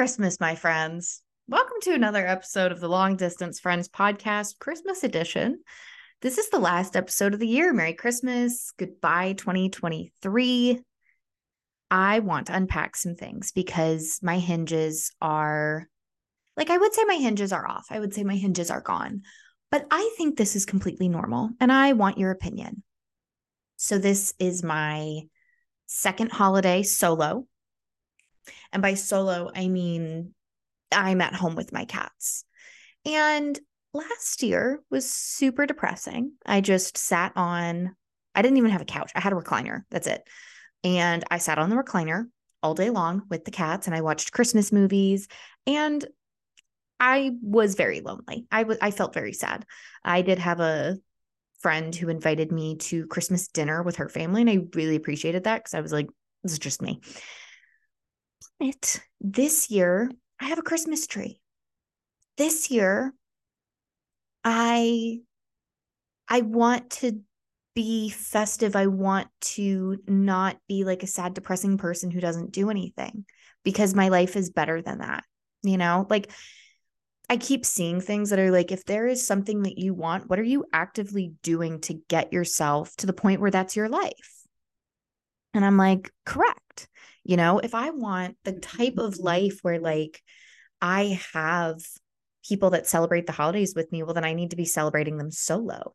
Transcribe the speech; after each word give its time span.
Christmas, 0.00 0.40
my 0.40 0.54
friends. 0.54 1.20
Welcome 1.46 1.76
to 1.82 1.92
another 1.92 2.26
episode 2.26 2.72
of 2.72 2.80
the 2.80 2.88
Long 2.88 3.16
Distance 3.16 3.60
Friends 3.60 3.86
podcast, 3.86 4.58
Christmas 4.58 5.04
edition. 5.04 5.60
This 6.22 6.38
is 6.38 6.48
the 6.48 6.58
last 6.58 6.96
episode 6.96 7.34
of 7.34 7.38
the 7.38 7.46
year. 7.46 7.74
Merry 7.74 7.92
Christmas. 7.92 8.72
Goodbye, 8.78 9.34
2023. 9.34 10.80
I 11.90 12.20
want 12.20 12.46
to 12.46 12.56
unpack 12.56 12.96
some 12.96 13.14
things 13.14 13.52
because 13.52 14.20
my 14.22 14.38
hinges 14.38 15.12
are 15.20 15.86
like, 16.56 16.70
I 16.70 16.78
would 16.78 16.94
say 16.94 17.04
my 17.04 17.16
hinges 17.16 17.52
are 17.52 17.68
off. 17.68 17.88
I 17.90 18.00
would 18.00 18.14
say 18.14 18.24
my 18.24 18.36
hinges 18.36 18.70
are 18.70 18.80
gone, 18.80 19.20
but 19.70 19.86
I 19.90 20.14
think 20.16 20.38
this 20.38 20.56
is 20.56 20.64
completely 20.64 21.10
normal 21.10 21.50
and 21.60 21.70
I 21.70 21.92
want 21.92 22.16
your 22.16 22.30
opinion. 22.30 22.84
So, 23.76 23.98
this 23.98 24.32
is 24.38 24.62
my 24.62 25.20
second 25.88 26.32
holiday 26.32 26.84
solo 26.84 27.46
and 28.72 28.82
by 28.82 28.94
solo, 28.94 29.50
I 29.54 29.68
mean 29.68 30.34
I'm 30.92 31.20
at 31.20 31.34
home 31.34 31.54
with 31.54 31.72
my 31.72 31.84
cats. 31.84 32.44
And 33.04 33.58
last 33.94 34.42
year 34.42 34.80
was 34.90 35.10
super 35.10 35.66
depressing. 35.66 36.32
I 36.44 36.60
just 36.60 36.98
sat 36.98 37.32
on, 37.36 37.94
I 38.34 38.42
didn't 38.42 38.58
even 38.58 38.70
have 38.70 38.82
a 38.82 38.86
couch, 38.86 39.12
I 39.14 39.20
had 39.20 39.32
a 39.32 39.36
recliner. 39.36 39.82
That's 39.90 40.06
it. 40.06 40.22
And 40.84 41.24
I 41.30 41.38
sat 41.38 41.58
on 41.58 41.70
the 41.70 41.76
recliner 41.76 42.24
all 42.62 42.74
day 42.74 42.90
long 42.90 43.22
with 43.30 43.44
the 43.44 43.50
cats 43.50 43.86
and 43.86 43.96
I 43.96 44.02
watched 44.02 44.32
Christmas 44.32 44.72
movies 44.72 45.28
and 45.66 46.04
I 46.98 47.32
was 47.42 47.74
very 47.74 48.00
lonely. 48.00 48.46
I 48.50 48.64
was 48.64 48.78
I 48.82 48.90
felt 48.90 49.14
very 49.14 49.32
sad. 49.32 49.64
I 50.04 50.22
did 50.22 50.38
have 50.38 50.60
a 50.60 50.98
friend 51.60 51.94
who 51.94 52.08
invited 52.08 52.52
me 52.52 52.76
to 52.76 53.06
Christmas 53.06 53.48
dinner 53.48 53.82
with 53.82 53.96
her 53.96 54.08
family 54.08 54.42
and 54.42 54.50
I 54.50 54.66
really 54.74 54.96
appreciated 54.96 55.44
that 55.44 55.64
cuz 55.64 55.74
I 55.74 55.80
was 55.80 55.92
like 55.92 56.08
this 56.42 56.52
is 56.52 56.58
just 56.58 56.82
me 56.82 57.00
it 58.58 59.00
this 59.20 59.70
year 59.70 60.10
I 60.40 60.46
have 60.46 60.58
a 60.58 60.62
Christmas 60.62 61.06
tree. 61.06 61.40
This 62.36 62.70
year 62.70 63.12
I 64.44 65.20
I 66.28 66.40
want 66.42 66.90
to 66.90 67.20
be 67.74 68.10
festive. 68.10 68.76
I 68.76 68.86
want 68.86 69.28
to 69.40 69.98
not 70.06 70.56
be 70.68 70.84
like 70.84 71.02
a 71.02 71.08
sad 71.08 71.34
depressing 71.34 71.78
person 71.78 72.10
who 72.10 72.20
doesn't 72.20 72.52
do 72.52 72.70
anything 72.70 73.24
because 73.64 73.94
my 73.94 74.08
life 74.08 74.36
is 74.36 74.50
better 74.50 74.80
than 74.80 74.98
that. 74.98 75.24
You 75.62 75.76
know? 75.76 76.06
Like 76.08 76.30
I 77.28 77.36
keep 77.36 77.64
seeing 77.64 78.00
things 78.00 78.30
that 78.30 78.38
are 78.38 78.50
like 78.50 78.72
if 78.72 78.84
there 78.84 79.06
is 79.06 79.26
something 79.26 79.62
that 79.62 79.78
you 79.78 79.94
want, 79.94 80.28
what 80.28 80.38
are 80.38 80.44
you 80.44 80.64
actively 80.72 81.32
doing 81.42 81.80
to 81.82 81.94
get 82.08 82.32
yourself 82.32 82.94
to 82.96 83.06
the 83.06 83.12
point 83.12 83.40
where 83.40 83.50
that's 83.50 83.76
your 83.76 83.88
life? 83.88 84.39
And 85.54 85.64
I'm 85.64 85.76
like, 85.76 86.10
correct. 86.24 86.88
You 87.24 87.36
know, 87.36 87.58
if 87.58 87.74
I 87.74 87.90
want 87.90 88.36
the 88.44 88.52
type 88.52 88.94
mm-hmm. 88.94 89.00
of 89.00 89.18
life 89.18 89.58
where 89.62 89.80
like 89.80 90.22
I 90.80 91.20
have 91.32 91.80
people 92.46 92.70
that 92.70 92.86
celebrate 92.86 93.26
the 93.26 93.32
holidays 93.32 93.74
with 93.74 93.92
me, 93.92 94.02
well, 94.02 94.14
then 94.14 94.24
I 94.24 94.32
need 94.32 94.50
to 94.50 94.56
be 94.56 94.64
celebrating 94.64 95.18
them 95.18 95.30
solo. 95.30 95.94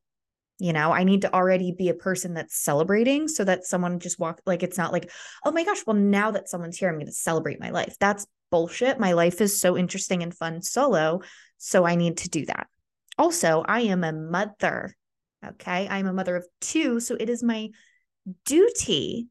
You 0.58 0.72
know, 0.72 0.92
I 0.92 1.04
need 1.04 1.24
to 1.24 1.34
already 1.34 1.74
be 1.78 1.90
a 1.90 1.94
person 1.94 2.34
that's 2.34 2.58
celebrating 2.58 3.28
so 3.28 3.44
that 3.44 3.66
someone 3.66 4.00
just 4.00 4.20
walk 4.20 4.40
like 4.46 4.64
it's 4.64 4.78
not 4.78 4.94
like, 4.94 5.12
oh 5.44 5.52
my 5.52 5.66
gosh, 5.66 5.84
well, 5.86 5.98
now 5.98 6.32
that 6.32 6.48
someone's 6.48 6.78
here, 6.78 6.88
I'm 6.88 6.96
going 6.96 7.08
to 7.08 7.12
celebrate 7.12 7.60
my 7.60 7.72
life. 7.72 7.98
That's 8.00 8.26
bullshit. 8.52 9.00
My 9.00 9.14
life 9.14 9.42
is 9.42 9.60
so 9.60 9.78
interesting 9.78 10.24
and 10.24 10.34
fun 10.34 10.62
solo. 10.62 11.22
So 11.58 11.86
I 11.86 11.96
need 11.96 12.18
to 12.20 12.30
do 12.30 12.46
that. 12.46 12.68
Also, 13.18 13.66
I 13.68 13.82
am 13.82 14.04
a 14.04 14.14
mother. 14.14 14.96
Okay. 15.46 15.88
I'm 15.90 16.08
a 16.08 16.14
mother 16.14 16.38
of 16.38 16.48
two. 16.62 17.02
So 17.02 17.18
it 17.20 17.30
is 17.30 17.44
my 17.44 17.70
duty 18.46 19.28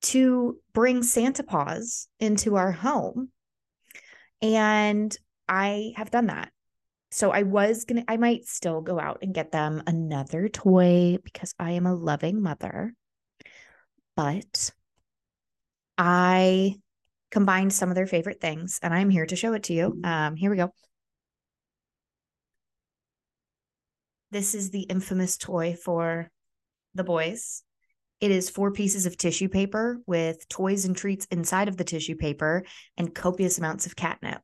to 0.00 0.58
bring 0.72 1.02
Santa 1.02 1.42
Paws 1.42 2.08
into 2.20 2.56
our 2.56 2.72
home. 2.72 3.30
And 4.40 5.16
I 5.48 5.92
have 5.96 6.10
done 6.10 6.26
that. 6.26 6.52
So 7.10 7.30
I 7.30 7.42
was 7.42 7.84
going 7.84 8.04
to, 8.04 8.10
I 8.10 8.18
might 8.18 8.46
still 8.46 8.80
go 8.80 9.00
out 9.00 9.18
and 9.22 9.34
get 9.34 9.50
them 9.50 9.82
another 9.86 10.48
toy 10.48 11.18
because 11.24 11.54
I 11.58 11.72
am 11.72 11.86
a 11.86 11.94
loving 11.94 12.42
mother. 12.42 12.92
But 14.14 14.72
I 15.96 16.76
combined 17.30 17.72
some 17.72 17.88
of 17.88 17.94
their 17.94 18.06
favorite 18.06 18.40
things 18.40 18.78
and 18.82 18.92
I'm 18.92 19.10
here 19.10 19.26
to 19.26 19.36
show 19.36 19.52
it 19.54 19.64
to 19.64 19.72
you. 19.72 20.00
Um, 20.04 20.36
here 20.36 20.50
we 20.50 20.56
go. 20.56 20.72
This 24.30 24.54
is 24.54 24.70
the 24.70 24.82
infamous 24.82 25.38
toy 25.38 25.74
for 25.74 26.30
the 26.94 27.04
boys. 27.04 27.62
It 28.20 28.30
is 28.30 28.50
four 28.50 28.72
pieces 28.72 29.06
of 29.06 29.16
tissue 29.16 29.48
paper 29.48 30.00
with 30.06 30.48
toys 30.48 30.84
and 30.84 30.96
treats 30.96 31.26
inside 31.26 31.68
of 31.68 31.76
the 31.76 31.84
tissue 31.84 32.16
paper 32.16 32.64
and 32.96 33.14
copious 33.14 33.58
amounts 33.58 33.86
of 33.86 33.94
catnip. 33.94 34.42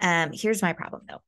Um, 0.00 0.30
here's 0.32 0.62
my 0.62 0.72
problem 0.72 1.02
though. 1.08 1.22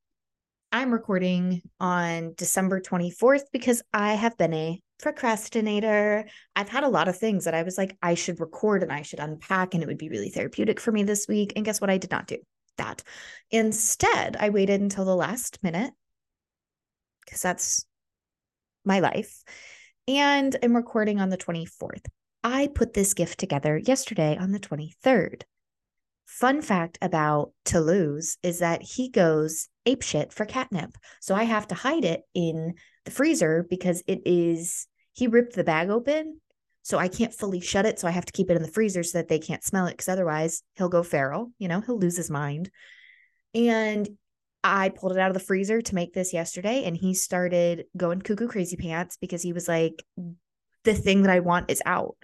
I'm 0.72 0.92
recording 0.92 1.62
on 1.78 2.34
December 2.36 2.80
24th 2.80 3.44
because 3.52 3.80
I 3.92 4.14
have 4.14 4.36
been 4.36 4.52
a 4.52 4.82
procrastinator. 4.98 6.26
I've 6.56 6.68
had 6.68 6.82
a 6.82 6.88
lot 6.88 7.06
of 7.06 7.16
things 7.16 7.44
that 7.44 7.54
I 7.54 7.62
was 7.62 7.78
like, 7.78 7.96
I 8.02 8.14
should 8.14 8.40
record 8.40 8.82
and 8.82 8.90
I 8.90 9.02
should 9.02 9.20
unpack, 9.20 9.74
and 9.74 9.84
it 9.84 9.86
would 9.86 9.98
be 9.98 10.08
really 10.08 10.30
therapeutic 10.30 10.80
for 10.80 10.90
me 10.90 11.04
this 11.04 11.28
week. 11.28 11.52
And 11.54 11.64
guess 11.64 11.80
what? 11.80 11.90
I 11.90 11.98
did 11.98 12.10
not 12.10 12.26
do 12.26 12.38
that. 12.78 13.04
Instead, 13.52 14.36
I 14.36 14.50
waited 14.50 14.80
until 14.80 15.04
the 15.04 15.14
last 15.14 15.62
minute 15.62 15.92
because 17.24 17.40
that's 17.40 17.86
my 18.84 19.00
life. 19.00 19.42
And 20.06 20.56
I'm 20.62 20.76
recording 20.76 21.20
on 21.20 21.30
the 21.30 21.38
24th. 21.38 22.06
I 22.42 22.68
put 22.68 22.92
this 22.92 23.14
gift 23.14 23.38
together 23.40 23.78
yesterday 23.78 24.36
on 24.36 24.52
the 24.52 24.60
23rd. 24.60 25.42
Fun 26.26 26.60
fact 26.62 26.98
about 27.00 27.52
Toulouse 27.64 28.36
is 28.42 28.58
that 28.58 28.82
he 28.82 29.08
goes 29.08 29.68
apeshit 29.86 30.32
for 30.32 30.44
catnip. 30.44 30.96
So 31.20 31.34
I 31.34 31.44
have 31.44 31.68
to 31.68 31.74
hide 31.74 32.04
it 32.04 32.22
in 32.34 32.74
the 33.04 33.10
freezer 33.10 33.66
because 33.68 34.02
it 34.06 34.22
is, 34.26 34.86
he 35.12 35.26
ripped 35.26 35.54
the 35.54 35.64
bag 35.64 35.90
open. 35.90 36.40
So 36.82 36.98
I 36.98 37.08
can't 37.08 37.32
fully 37.32 37.60
shut 37.60 37.86
it. 37.86 37.98
So 37.98 38.08
I 38.08 38.10
have 38.10 38.26
to 38.26 38.32
keep 38.32 38.50
it 38.50 38.56
in 38.56 38.62
the 38.62 38.68
freezer 38.68 39.02
so 39.02 39.18
that 39.18 39.28
they 39.28 39.38
can't 39.38 39.64
smell 39.64 39.86
it 39.86 39.92
because 39.92 40.08
otherwise 40.08 40.62
he'll 40.76 40.90
go 40.90 41.02
feral. 41.02 41.50
You 41.58 41.68
know, 41.68 41.80
he'll 41.80 41.98
lose 41.98 42.16
his 42.16 42.30
mind. 42.30 42.70
And 43.54 44.08
I 44.64 44.88
pulled 44.88 45.12
it 45.12 45.18
out 45.18 45.28
of 45.28 45.34
the 45.34 45.40
freezer 45.40 45.82
to 45.82 45.94
make 45.94 46.14
this 46.14 46.32
yesterday 46.32 46.84
and 46.84 46.96
he 46.96 47.12
started 47.12 47.84
going 47.94 48.22
cuckoo 48.22 48.48
crazy 48.48 48.76
pants 48.76 49.18
because 49.20 49.42
he 49.42 49.52
was 49.52 49.68
like, 49.68 50.02
the 50.84 50.94
thing 50.94 51.22
that 51.22 51.30
I 51.30 51.40
want 51.40 51.70
is 51.70 51.82
out. 51.84 52.16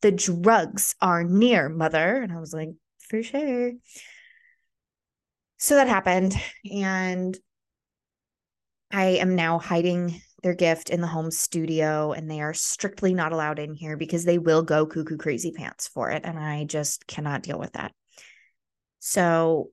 The 0.00 0.12
drugs 0.12 0.94
are 1.00 1.24
near, 1.24 1.68
mother. 1.68 2.22
And 2.22 2.32
I 2.32 2.38
was 2.38 2.54
like, 2.54 2.70
for 3.00 3.20
sure. 3.20 3.72
So 5.58 5.74
that 5.74 5.88
happened. 5.88 6.36
And 6.72 7.36
I 8.92 9.04
am 9.16 9.34
now 9.34 9.58
hiding 9.58 10.22
their 10.44 10.54
gift 10.54 10.90
in 10.90 11.00
the 11.00 11.08
home 11.08 11.32
studio 11.32 12.12
and 12.12 12.30
they 12.30 12.40
are 12.40 12.54
strictly 12.54 13.12
not 13.12 13.32
allowed 13.32 13.58
in 13.58 13.74
here 13.74 13.96
because 13.96 14.24
they 14.24 14.38
will 14.38 14.62
go 14.62 14.86
cuckoo 14.86 15.16
crazy 15.16 15.50
pants 15.50 15.88
for 15.88 16.10
it. 16.10 16.22
And 16.24 16.38
I 16.38 16.62
just 16.62 17.08
cannot 17.08 17.42
deal 17.42 17.58
with 17.58 17.72
that. 17.72 17.92
So 19.00 19.70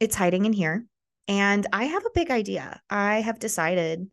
it's 0.00 0.16
hiding 0.16 0.46
in 0.46 0.52
here. 0.52 0.84
And 1.28 1.66
I 1.72 1.84
have 1.84 2.04
a 2.04 2.10
big 2.14 2.30
idea. 2.30 2.80
I 2.90 3.20
have 3.20 3.38
decided 3.38 4.10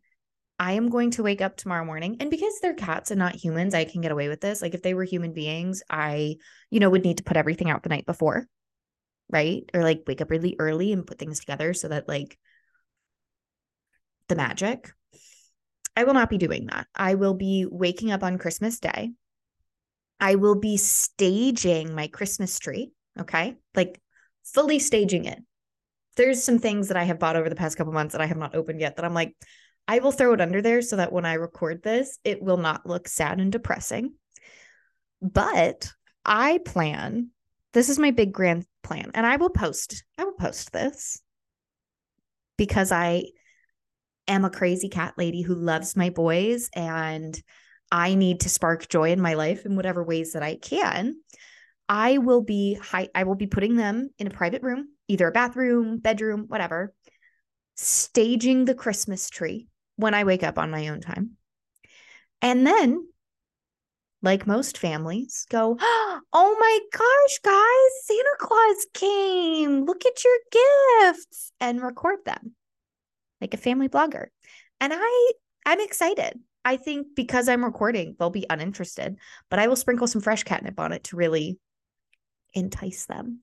I 0.60 0.74
am 0.74 0.90
going 0.90 1.12
to 1.12 1.24
wake 1.24 1.42
up 1.42 1.56
tomorrow 1.56 1.86
morning. 1.86 2.18
And 2.20 2.32
because 2.32 2.60
they're 2.62 2.74
cats 2.74 3.12
and 3.12 3.20
not 3.20 3.36
humans, 3.36 3.74
I 3.76 3.86
can 3.86 4.02
get 4.02 4.12
away 4.12 4.28
with 4.28 4.42
this. 4.42 4.62
Like 4.62 4.74
if 4.74 4.82
they 4.82 4.94
were 4.94 5.04
human 5.04 5.34
beings, 5.34 5.84
I, 5.90 6.38
you 6.72 6.80
know, 6.80 6.90
would 6.90 7.04
need 7.04 7.18
to 7.18 7.24
put 7.24 7.38
everything 7.38 7.70
out 7.70 7.84
the 7.84 7.90
night 7.90 8.06
before, 8.06 8.48
right? 9.30 9.64
Or 9.74 9.84
like 9.84 10.04
wake 10.08 10.22
up 10.22 10.32
really 10.32 10.56
early 10.58 10.94
and 10.94 11.06
put 11.06 11.20
things 11.20 11.40
together 11.40 11.74
so 11.74 11.90
that 11.90 12.08
like 12.08 12.40
the 14.28 14.36
magic. 14.36 14.92
I 15.96 16.04
will 16.04 16.14
not 16.14 16.30
be 16.30 16.38
doing 16.38 16.68
that. 16.68 16.88
I 16.94 17.16
will 17.16 17.34
be 17.34 17.66
waking 17.70 18.12
up 18.12 18.24
on 18.24 18.38
Christmas 18.38 18.80
Day. 18.80 19.12
I 20.20 20.36
will 20.36 20.56
be 20.56 20.78
staging 20.78 21.94
my 21.94 22.08
Christmas 22.08 22.58
tree. 22.58 22.92
Okay. 23.20 23.56
Like 23.76 24.00
fully 24.44 24.80
staging 24.80 25.26
it 25.26 25.40
there's 26.18 26.44
some 26.44 26.60
things 26.60 26.90
that 26.90 26.98
I 26.98 27.04
have 27.04 27.20
bought 27.20 27.36
over 27.36 27.48
the 27.48 27.56
past 27.56 27.78
couple 27.78 27.94
months 27.94 28.12
that 28.12 28.22
I 28.22 28.26
have 28.26 28.38
not 28.38 28.56
opened 28.56 28.82
yet 28.82 28.98
that 28.98 29.06
I'm 29.06 29.14
like, 29.14 29.36
I 29.88 30.00
will 30.00 30.12
throw 30.12 30.34
it 30.34 30.42
under 30.42 30.62
there 30.62 30.82
so 30.82 30.98
that 30.98 31.14
when 31.14 31.26
I 31.26 31.34
record 31.36 31.82
this, 31.82 32.20
it 32.26 32.42
will 32.42 32.58
not 32.58 32.86
look 32.86 33.08
sad 33.08 33.40
and 33.40 33.52
depressing. 33.52 34.14
But 35.22 35.90
I 36.26 36.60
plan, 36.66 37.30
this 37.74 37.88
is 37.88 37.98
my 37.98 38.12
big 38.12 38.34
grand 38.34 38.66
plan, 38.84 39.12
and 39.14 39.26
I 39.26 39.38
will 39.38 39.50
post, 39.50 40.04
I 40.18 40.26
will 40.26 40.34
post 40.34 40.74
this 40.74 41.22
because 42.58 42.92
I 42.92 43.24
am 44.28 44.44
a 44.44 44.50
crazy 44.50 44.90
cat 44.90 45.14
lady 45.18 45.42
who 45.42 45.56
loves 45.56 45.96
my 45.96 46.10
boys 46.10 46.70
and 46.76 47.42
I 47.92 48.16
need 48.16 48.42
to 48.42 48.50
spark 48.50 48.90
joy 48.90 49.12
in 49.12 49.22
my 49.22 49.36
life 49.36 49.66
in 49.66 49.76
whatever 49.78 50.04
ways 50.04 50.34
that 50.34 50.44
I 50.44 50.56
can. 50.56 51.16
I 51.88 52.18
will 52.18 52.42
be 52.42 52.74
high, 52.74 53.08
I 53.16 53.24
will 53.24 53.36
be 53.36 53.48
putting 53.48 53.78
them 53.78 54.10
in 54.20 54.28
a 54.28 54.32
private 54.32 54.64
room 54.64 54.90
either 55.08 55.28
a 55.28 55.32
bathroom, 55.32 55.98
bedroom, 55.98 56.46
whatever, 56.48 56.94
staging 57.76 58.66
the 58.66 58.76
Christmas 58.76 59.30
tree 59.30 59.68
when 59.96 60.14
I 60.14 60.24
wake 60.24 60.44
up 60.44 60.58
on 60.58 60.72
my 60.72 60.88
own 60.90 61.02
time. 61.02 61.32
And 62.42 62.66
then 62.66 63.08
like 64.22 64.48
most 64.48 64.78
families, 64.78 65.46
go, 65.50 65.78
Oh 66.34 66.58
my 66.60 66.80
gosh, 66.92 67.40
guys, 67.44 68.06
Santa 68.06 68.36
Claus 68.40 68.88
came. 68.94 69.86
Look 69.86 70.06
at 70.06 70.24
your 70.24 71.14
gifts 71.14 71.52
and 71.60 71.82
record 71.82 72.20
them 72.26 72.56
like 73.42 73.54
a 73.54 73.58
family 73.58 73.90
blogger. 73.90 74.28
And 74.82 74.94
I 74.96 75.32
I'm 75.66 75.82
excited. 75.82 76.40
I 76.64 76.78
think 76.78 77.08
because 77.16 77.48
I'm 77.48 77.64
recording, 77.64 78.16
they'll 78.20 78.30
be 78.30 78.46
uninterested, 78.50 79.18
but 79.50 79.60
I 79.60 79.68
will 79.68 79.76
sprinkle 79.76 80.08
some 80.08 80.22
fresh 80.22 80.44
catnip 80.44 80.80
on 80.80 80.92
it 80.92 81.06
to 81.06 81.16
really 81.16 81.60
entice 82.54 83.06
them. 83.06 83.42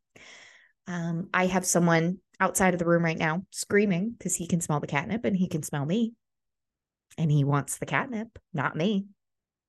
Um, 0.87 1.29
I 1.33 1.47
have 1.47 1.65
someone 1.65 2.19
outside 2.41 2.75
of 2.75 2.79
the 2.79 2.87
room 2.87 3.05
right 3.05 3.19
now 3.19 3.45
screaming 3.51 4.11
because 4.11 4.35
he 4.35 4.47
can 4.47 4.61
smell 4.61 4.81
the 4.81 4.87
catnip 4.87 5.25
and 5.25 5.37
he 5.37 5.49
can 5.49 5.63
smell 5.63 5.87
me. 5.87 6.13
And 7.17 7.31
he 7.31 7.45
wants 7.45 7.79
the 7.79 7.87
catnip, 7.87 8.39
not 8.53 8.77
me. 8.77 9.07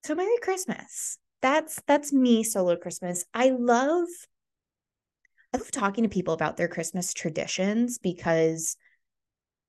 So 0.04 0.16
Merry 0.16 0.38
Christmas. 0.42 1.18
That's 1.42 1.82
that's 1.86 2.12
me 2.12 2.44
solo 2.44 2.76
Christmas. 2.76 3.26
I 3.34 3.50
love 3.50 4.08
I 5.54 5.58
love 5.58 5.72
talking 5.72 6.04
to 6.04 6.10
people 6.10 6.34
about 6.34 6.58
their 6.58 6.68
Christmas 6.68 7.14
traditions 7.14 8.00
because 8.00 8.78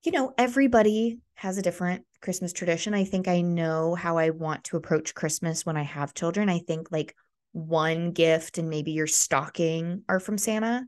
you 0.03 0.11
know, 0.11 0.33
everybody 0.37 1.19
has 1.35 1.57
a 1.57 1.61
different 1.61 2.05
Christmas 2.21 2.53
tradition. 2.53 2.93
I 2.93 3.03
think 3.03 3.27
I 3.27 3.41
know 3.41 3.95
how 3.95 4.17
I 4.17 4.29
want 4.29 4.63
to 4.65 4.77
approach 4.77 5.13
Christmas 5.13 5.65
when 5.65 5.77
I 5.77 5.83
have 5.83 6.13
children. 6.13 6.49
I 6.49 6.59
think 6.59 6.91
like 6.91 7.15
one 7.51 8.11
gift 8.11 8.57
and 8.57 8.69
maybe 8.69 8.91
your 8.91 9.07
stocking 9.07 10.03
are 10.07 10.19
from 10.19 10.37
Santa. 10.37 10.85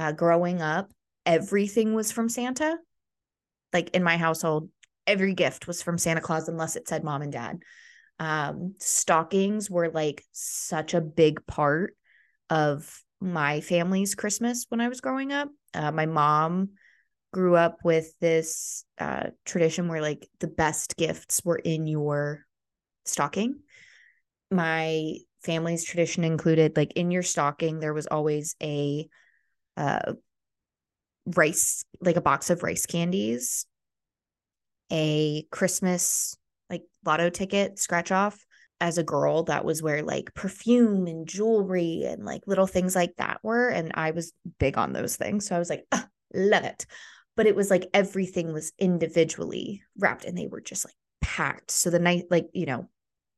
Uh, 0.00 0.12
growing 0.12 0.62
up, 0.62 0.90
everything 1.26 1.92
was 1.92 2.10
from 2.10 2.30
Santa. 2.30 2.78
Like 3.70 3.90
in 3.90 4.02
my 4.02 4.16
household, 4.16 4.70
every 5.06 5.34
gift 5.34 5.66
was 5.66 5.82
from 5.82 5.98
Santa 5.98 6.22
Claus 6.22 6.48
unless 6.48 6.74
it 6.74 6.88
said 6.88 7.04
mom 7.04 7.20
and 7.20 7.30
dad. 7.30 7.58
Um, 8.18 8.76
stockings 8.78 9.70
were 9.70 9.90
like 9.90 10.24
such 10.32 10.94
a 10.94 11.02
big 11.02 11.46
part 11.46 11.94
of 12.48 13.04
my 13.20 13.60
family's 13.60 14.14
Christmas 14.14 14.64
when 14.70 14.80
I 14.80 14.88
was 14.88 15.02
growing 15.02 15.34
up. 15.34 15.50
Uh, 15.74 15.92
my 15.92 16.06
mom 16.06 16.70
grew 17.34 17.54
up 17.54 17.76
with 17.84 18.18
this 18.20 18.86
uh, 18.96 19.26
tradition 19.44 19.86
where 19.86 20.00
like 20.00 20.26
the 20.38 20.48
best 20.48 20.96
gifts 20.96 21.42
were 21.44 21.58
in 21.58 21.86
your 21.86 22.46
stocking. 23.04 23.60
My 24.50 25.16
family's 25.42 25.84
tradition 25.84 26.24
included 26.24 26.78
like 26.78 26.92
in 26.92 27.10
your 27.10 27.22
stocking 27.22 27.80
there 27.80 27.92
was 27.92 28.06
always 28.06 28.56
a 28.62 29.06
uh, 29.80 30.12
rice 31.26 31.84
like 32.00 32.16
a 32.16 32.20
box 32.20 32.50
of 32.50 32.62
rice 32.62 32.86
candies, 32.86 33.66
a 34.92 35.44
Christmas 35.50 36.36
like 36.68 36.82
lotto 37.04 37.30
ticket 37.30 37.78
scratch 37.78 38.12
off. 38.12 38.44
As 38.82 38.96
a 38.96 39.04
girl, 39.04 39.42
that 39.44 39.64
was 39.64 39.82
where 39.82 40.02
like 40.02 40.32
perfume 40.34 41.06
and 41.06 41.28
jewelry 41.28 42.04
and 42.06 42.24
like 42.24 42.42
little 42.46 42.66
things 42.66 42.94
like 42.94 43.14
that 43.18 43.38
were. 43.42 43.68
And 43.68 43.92
I 43.94 44.12
was 44.12 44.32
big 44.58 44.78
on 44.78 44.94
those 44.94 45.16
things. 45.16 45.46
So 45.46 45.54
I 45.54 45.58
was 45.58 45.68
like, 45.68 45.84
love 46.34 46.64
it 46.64 46.86
but 47.40 47.46
it 47.46 47.56
was 47.56 47.70
like 47.70 47.88
everything 47.94 48.52
was 48.52 48.72
individually 48.78 49.82
wrapped 49.98 50.26
and 50.26 50.36
they 50.36 50.46
were 50.46 50.60
just 50.60 50.84
like 50.84 50.94
packed. 51.22 51.70
So 51.70 51.88
the 51.88 51.98
night, 51.98 52.24
like, 52.30 52.48
you 52.52 52.66
know, 52.66 52.88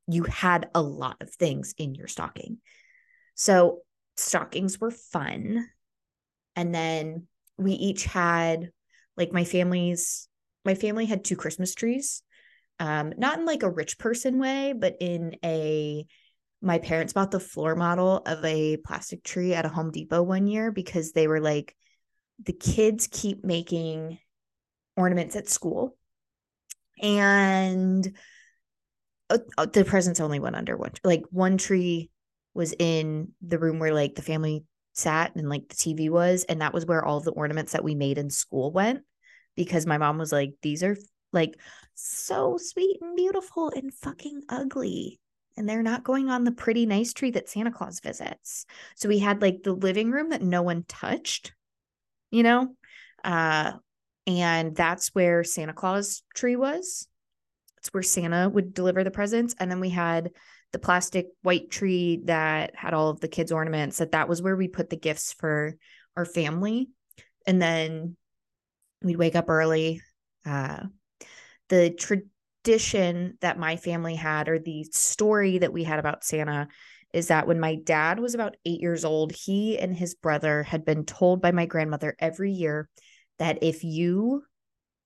you 0.09 0.25
had 0.25 0.69
a 0.75 0.83
lot 0.83 1.19
of 1.21 1.31
things 1.31 1.73
in 1.79 1.95
your 1.95 2.09
stocking. 2.09 2.59
So 3.37 3.83
stockings 4.17 4.81
were 4.81 4.91
fun. 4.91 5.69
And 6.57 6.75
then 6.75 7.27
we 7.57 7.73
each 7.73 8.05
had 8.05 8.71
like 9.17 9.33
my 9.33 9.45
family's 9.45 10.29
my 10.65 10.75
family 10.75 11.07
had 11.07 11.25
two 11.25 11.37
Christmas 11.37 11.75
trees. 11.75 12.23
Um, 12.79 13.13
not 13.17 13.39
in 13.39 13.47
like 13.47 13.63
a 13.63 13.71
rich 13.71 13.99
person 13.99 14.39
way, 14.39 14.75
but 14.77 14.97
in 15.01 15.37
a 15.45 16.07
my 16.61 16.79
parents 16.79 17.13
bought 17.13 17.33
the 17.33 17.41
floor 17.41 17.75
model 17.75 18.23
of 18.25 18.45
a 18.45 18.77
plastic 18.79 19.25
tree 19.25 19.53
at 19.53 19.67
a 19.67 19.69
Home 19.69 19.91
Depot 19.91 20.23
one 20.23 20.47
year 20.47 20.71
because 20.71 21.13
they 21.13 21.27
were 21.27 21.41
like, 21.41 21.77
the 22.45 22.53
kids 22.53 23.09
keep 23.11 23.45
making 23.45 24.19
ornaments 24.97 25.37
at 25.37 25.49
school 25.49 25.97
and 27.01 28.17
uh, 29.31 29.39
uh, 29.57 29.67
the 29.67 29.85
presents 29.85 30.21
only 30.21 30.39
went 30.39 30.57
under 30.57 30.77
one 30.77 30.93
like 31.05 31.25
one 31.31 31.57
tree 31.57 32.11
was 32.55 32.75
in 32.79 33.33
the 33.41 33.59
room 33.59 33.79
where 33.79 33.95
like 33.95 34.15
the 34.15 34.23
family 34.23 34.65
sat 34.93 35.35
and 35.37 35.49
like 35.49 35.69
the 35.69 35.75
TV 35.75 36.11
was 36.11 36.45
and 36.45 36.61
that 36.61 36.75
was 36.75 36.87
where 36.87 37.05
all 37.05 37.21
the 37.21 37.33
ornaments 37.33 37.73
that 37.73 37.85
we 37.85 37.95
made 37.95 38.19
in 38.19 38.31
school 38.31 38.71
went 38.73 39.03
because 39.57 39.87
my 39.87 39.99
mom 39.99 40.19
was 40.19 40.33
like 40.33 40.55
these 40.63 40.83
are 40.83 40.97
like 41.33 41.59
so 41.95 42.59
sweet 42.59 42.99
and 43.01 43.17
beautiful 43.17 43.71
and 43.75 43.93
fucking 43.95 44.43
ugly 44.49 45.19
and 45.57 45.69
they're 45.69 45.83
not 45.83 46.05
going 46.05 46.31
on 46.31 46.45
the 46.45 46.53
pretty 46.53 46.87
nice 46.87 47.13
tree 47.13 47.31
that 47.31 47.49
Santa 47.49 47.71
Claus 47.71 48.01
visits. 48.01 48.65
So 48.97 49.07
we 49.07 49.19
had 49.19 49.43
like 49.43 49.63
the 49.63 49.75
living 49.75 50.11
room 50.11 50.31
that 50.31 50.41
no 50.41 50.63
one 50.63 50.85
touched 50.89 51.53
you 52.33 52.43
know? 52.43 52.75
Uh, 53.23 53.73
and 54.27 54.75
that's 54.75 55.15
where 55.15 55.45
Santa 55.45 55.73
Claus 55.73 56.23
tree 56.35 56.57
was. 56.57 57.07
It's 57.79 57.93
where 57.95 58.03
Santa 58.03 58.49
would 58.49 58.75
deliver 58.75 59.05
the 59.05 59.11
presents. 59.13 59.55
And 59.61 59.71
then 59.71 59.79
we 59.79 59.91
had 59.91 60.31
the 60.73 60.79
plastic 60.79 61.29
white 61.43 61.71
tree 61.71 62.23
that 62.25 62.75
had 62.75 62.95
all 62.95 63.11
of 63.11 63.21
the 63.21 63.29
kids' 63.29 63.53
ornaments, 63.53 63.99
that 63.99 64.13
that 64.13 64.29
was 64.29 64.43
where 64.43 64.57
we 64.57 64.69
put 64.69 64.91
the 64.91 64.97
gifts 64.97 65.33
for 65.33 65.77
our 66.17 66.25
family. 66.25 66.89
And 67.47 67.61
then 67.61 68.17
we'd 69.03 69.17
wake 69.17 69.37
up 69.37 69.49
early. 69.49 70.01
Uh, 70.47 70.85
the 71.69 71.91
tradition 71.91 73.37
that 73.41 73.59
my 73.59 73.77
family 73.77 74.15
had, 74.15 74.49
or 74.49 74.59
the 74.59 74.85
story 74.93 75.59
that 75.59 75.73
we 75.73 75.85
had 75.85 75.99
about 75.99 76.25
Santa, 76.25 76.69
is 77.13 77.29
that 77.29 77.47
when 77.47 77.61
my 77.61 77.75
dad 77.75 78.19
was 78.19 78.35
about 78.35 78.57
eight 78.65 78.81
years 78.81 79.05
old, 79.05 79.33
he 79.33 79.79
and 79.79 79.95
his 79.95 80.15
brother 80.15 80.63
had 80.63 80.85
been 80.85 81.05
told 81.05 81.43
by 81.43 81.53
my 81.53 81.67
grandmother 81.67 82.17
every 82.19 82.53
year 82.53 82.89
that 83.39 83.59
if 83.63 83.85
you 83.85 84.43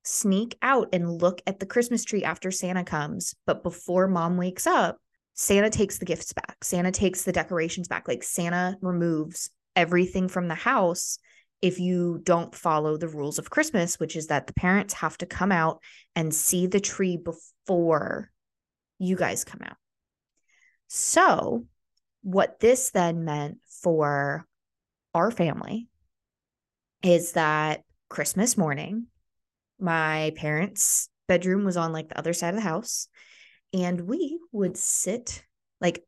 sneak 0.04 0.56
out 0.62 0.88
and 0.92 1.20
look 1.20 1.42
at 1.46 1.58
the 1.58 1.66
Christmas 1.66 2.04
tree 2.04 2.22
after 2.22 2.52
Santa 2.52 2.84
comes, 2.84 3.34
but 3.44 3.64
before 3.64 4.06
mom 4.06 4.36
wakes 4.36 4.66
up, 4.66 4.98
Santa 5.36 5.68
takes 5.70 5.98
the 5.98 6.06
gifts 6.06 6.32
back. 6.32 6.64
Santa 6.64 6.90
takes 6.90 7.22
the 7.22 7.32
decorations 7.32 7.88
back. 7.88 8.08
Like 8.08 8.22
Santa 8.22 8.76
removes 8.80 9.50
everything 9.76 10.28
from 10.28 10.48
the 10.48 10.54
house 10.54 11.18
if 11.60 11.78
you 11.78 12.20
don't 12.22 12.54
follow 12.54 12.96
the 12.96 13.08
rules 13.08 13.38
of 13.38 13.50
Christmas, 13.50 14.00
which 14.00 14.16
is 14.16 14.28
that 14.28 14.46
the 14.46 14.54
parents 14.54 14.94
have 14.94 15.16
to 15.18 15.26
come 15.26 15.52
out 15.52 15.82
and 16.14 16.34
see 16.34 16.66
the 16.66 16.80
tree 16.80 17.18
before 17.18 18.30
you 18.99 19.14
guys 19.14 19.44
come 19.44 19.61
out. 19.62 19.76
So 20.88 21.66
what 22.22 22.58
this 22.61 22.90
then 22.90 23.25
meant 23.25 23.58
for 23.82 24.46
our 25.14 25.30
family 25.30 25.88
is 27.02 27.32
that 27.32 27.82
Christmas 28.08 28.56
morning, 28.56 29.06
my 29.78 30.32
parents' 30.37 31.11
bedroom 31.28 31.64
was 31.64 31.76
on 31.76 31.92
like 31.92 32.08
the 32.08 32.18
other 32.18 32.32
side 32.32 32.50
of 32.50 32.56
the 32.56 32.61
house, 32.68 33.08
and 33.85 34.02
we 34.02 34.38
would 34.52 34.76
sit 34.76 35.45
like 35.80 36.04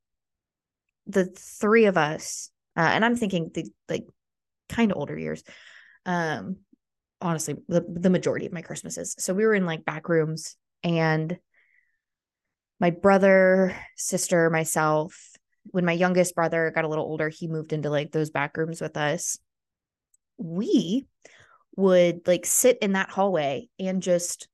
the 1.06 1.26
three 1.26 1.86
of 1.86 1.96
us, 1.96 2.50
uh, 2.76 2.80
and 2.80 3.04
I'm 3.04 3.16
thinking 3.16 3.50
the 3.52 3.70
like 3.88 4.06
kind 4.68 4.90
of 4.90 4.98
older 4.98 5.18
years. 5.18 5.42
Um, 6.06 6.58
honestly, 7.20 7.56
the 7.68 7.84
the 7.88 8.10
majority 8.10 8.46
of 8.46 8.52
my 8.52 8.62
Christmases. 8.62 9.14
So 9.18 9.34
we 9.34 9.44
were 9.44 9.54
in 9.54 9.66
like 9.66 9.84
back 9.84 10.08
rooms, 10.08 10.56
and 10.82 11.36
my 12.80 12.90
brother, 12.90 13.76
sister, 13.96 14.50
myself, 14.50 15.32
when 15.64 15.84
my 15.84 15.92
youngest 15.92 16.34
brother 16.34 16.72
got 16.74 16.84
a 16.84 16.88
little 16.88 17.04
older, 17.04 17.28
he 17.28 17.48
moved 17.48 17.72
into 17.72 17.90
like 17.90 18.12
those 18.12 18.30
back 18.30 18.56
rooms 18.56 18.80
with 18.80 18.96
us. 18.96 19.38
We 20.38 21.06
would 21.76 22.26
like 22.26 22.46
sit 22.46 22.78
in 22.80 22.92
that 22.92 23.10
hallway 23.10 23.68
and 23.78 24.02
just 24.02 24.48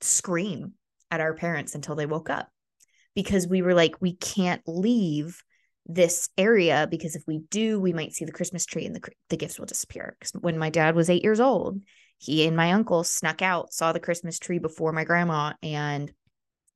scream 0.00 0.74
at 1.10 1.20
our 1.20 1.34
parents 1.34 1.74
until 1.74 1.94
they 1.94 2.06
woke 2.06 2.30
up 2.30 2.48
because 3.14 3.46
we 3.46 3.62
were 3.62 3.74
like, 3.74 4.00
we 4.00 4.14
can't 4.14 4.62
leave 4.66 5.42
this 5.86 6.28
area 6.38 6.86
because 6.90 7.16
if 7.16 7.22
we 7.26 7.38
do, 7.50 7.80
we 7.80 7.92
might 7.92 8.12
see 8.12 8.24
the 8.24 8.32
Christmas 8.32 8.66
tree 8.66 8.86
and 8.86 8.94
the, 8.94 9.00
the 9.28 9.36
gifts 9.36 9.58
will 9.58 9.66
disappear. 9.66 10.16
Because 10.18 10.32
when 10.40 10.58
my 10.58 10.70
dad 10.70 10.94
was 10.94 11.10
eight 11.10 11.22
years 11.22 11.40
old, 11.40 11.80
he 12.18 12.46
and 12.46 12.56
my 12.56 12.72
uncle 12.72 13.02
snuck 13.02 13.42
out, 13.42 13.72
saw 13.72 13.92
the 13.92 14.00
Christmas 14.00 14.38
tree 14.38 14.58
before 14.58 14.92
my 14.92 15.04
grandma, 15.04 15.54
and 15.62 16.12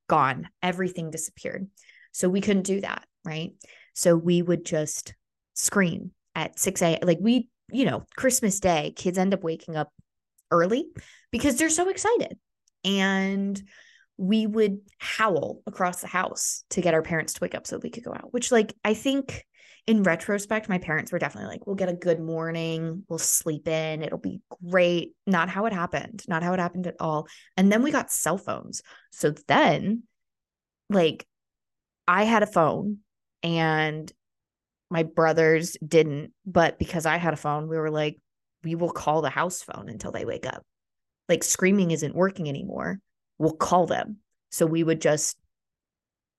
gone. 0.08 0.48
Everything 0.62 1.10
disappeared. 1.10 1.68
So 2.12 2.28
we 2.28 2.40
couldn't 2.40 2.62
do 2.62 2.80
that. 2.80 3.04
Right. 3.24 3.52
So 3.94 4.16
we 4.16 4.42
would 4.42 4.64
just 4.64 5.14
scream 5.54 6.12
at 6.34 6.58
6 6.58 6.82
a.m. 6.82 6.98
Like 7.02 7.18
we, 7.20 7.48
you 7.70 7.84
know, 7.84 8.04
Christmas 8.16 8.60
Day, 8.60 8.92
kids 8.96 9.18
end 9.18 9.34
up 9.34 9.42
waking 9.42 9.76
up 9.76 9.90
early 10.50 10.86
because 11.30 11.56
they're 11.56 11.70
so 11.70 11.88
excited. 11.88 12.38
And 12.84 13.60
we 14.16 14.46
would 14.46 14.78
howl 14.98 15.60
across 15.66 16.00
the 16.00 16.06
house 16.06 16.64
to 16.70 16.80
get 16.80 16.94
our 16.94 17.02
parents 17.02 17.34
to 17.34 17.40
wake 17.42 17.54
up 17.54 17.66
so 17.66 17.78
we 17.78 17.90
could 17.90 18.04
go 18.04 18.12
out, 18.12 18.32
which, 18.32 18.52
like, 18.52 18.74
I 18.84 18.94
think 18.94 19.44
in 19.86 20.02
retrospect, 20.02 20.68
my 20.68 20.78
parents 20.78 21.12
were 21.12 21.18
definitely 21.18 21.48
like, 21.48 21.66
we'll 21.66 21.76
get 21.76 21.88
a 21.88 21.94
good 21.94 22.20
morning, 22.20 23.04
we'll 23.08 23.18
sleep 23.18 23.68
in, 23.68 24.02
it'll 24.02 24.18
be 24.18 24.40
great. 24.64 25.14
Not 25.26 25.50
how 25.50 25.66
it 25.66 25.72
happened, 25.72 26.22
not 26.26 26.42
how 26.42 26.54
it 26.54 26.60
happened 26.60 26.86
at 26.86 26.96
all. 27.00 27.28
And 27.56 27.70
then 27.70 27.82
we 27.82 27.90
got 27.90 28.10
cell 28.10 28.38
phones. 28.38 28.82
So 29.10 29.34
then, 29.46 30.04
like, 30.88 31.26
I 32.08 32.24
had 32.24 32.42
a 32.42 32.46
phone 32.46 32.98
and 33.42 34.10
my 34.90 35.02
brothers 35.02 35.76
didn't. 35.86 36.32
But 36.46 36.78
because 36.78 37.04
I 37.04 37.16
had 37.16 37.34
a 37.34 37.38
phone, 37.38 37.68
we 37.68 37.76
were 37.76 37.90
like, 37.90 38.18
we 38.62 38.74
will 38.74 38.90
call 38.90 39.22
the 39.22 39.30
house 39.30 39.62
phone 39.62 39.88
until 39.88 40.12
they 40.12 40.24
wake 40.24 40.46
up. 40.46 40.64
Like 41.28 41.42
screaming 41.42 41.90
isn't 41.90 42.14
working 42.14 42.48
anymore. 42.48 43.00
We'll 43.38 43.52
call 43.52 43.86
them. 43.86 44.18
So 44.50 44.66
we 44.66 44.84
would 44.84 45.00
just, 45.00 45.36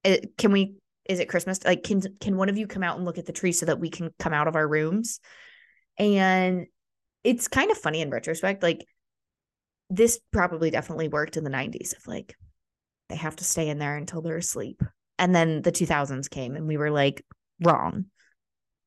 eh, 0.04 0.22
can 0.38 0.52
we, 0.52 0.75
is 1.06 1.20
it 1.20 1.30
Christmas? 1.30 1.64
Like, 1.64 1.84
can, 1.84 2.02
can 2.20 2.38
one 2.38 2.50
of 2.50 2.58
you 2.58 2.68
come 2.68 2.84
out 2.84 2.98
and 2.98 3.06
look 3.06 3.18
at 3.18 3.25
the 3.25 3.34
tree 3.34 3.52
so 3.52 3.66
that 3.66 3.80
we 3.80 3.90
can 3.90 4.12
come 4.20 4.34
out 4.34 4.48
of 4.48 4.56
our 4.56 4.68
rooms? 4.68 5.20
And 5.98 6.68
it's 7.24 7.48
kind 7.48 7.72
of 7.72 7.78
funny 7.78 8.02
in 8.02 8.10
retrospect. 8.10 8.64
Like, 8.64 8.86
this 9.90 10.20
probably 10.32 10.72
definitely 10.72 11.10
worked 11.10 11.38
in 11.38 11.44
the 11.44 11.50
90s 11.50 11.96
of 11.96 12.08
like, 12.08 12.36
they 13.10 13.16
have 13.16 13.36
to 13.36 13.44
stay 13.44 13.70
in 13.70 13.78
there 13.78 13.98
until 13.98 14.22
they're 14.22 14.38
asleep. 14.38 14.82
And 15.20 15.34
then 15.34 15.62
the 15.62 15.72
2000s 15.72 16.30
came 16.30 16.56
and 16.56 16.68
we 16.68 16.78
were 16.78 16.92
like, 16.92 17.24
wrong 17.64 18.06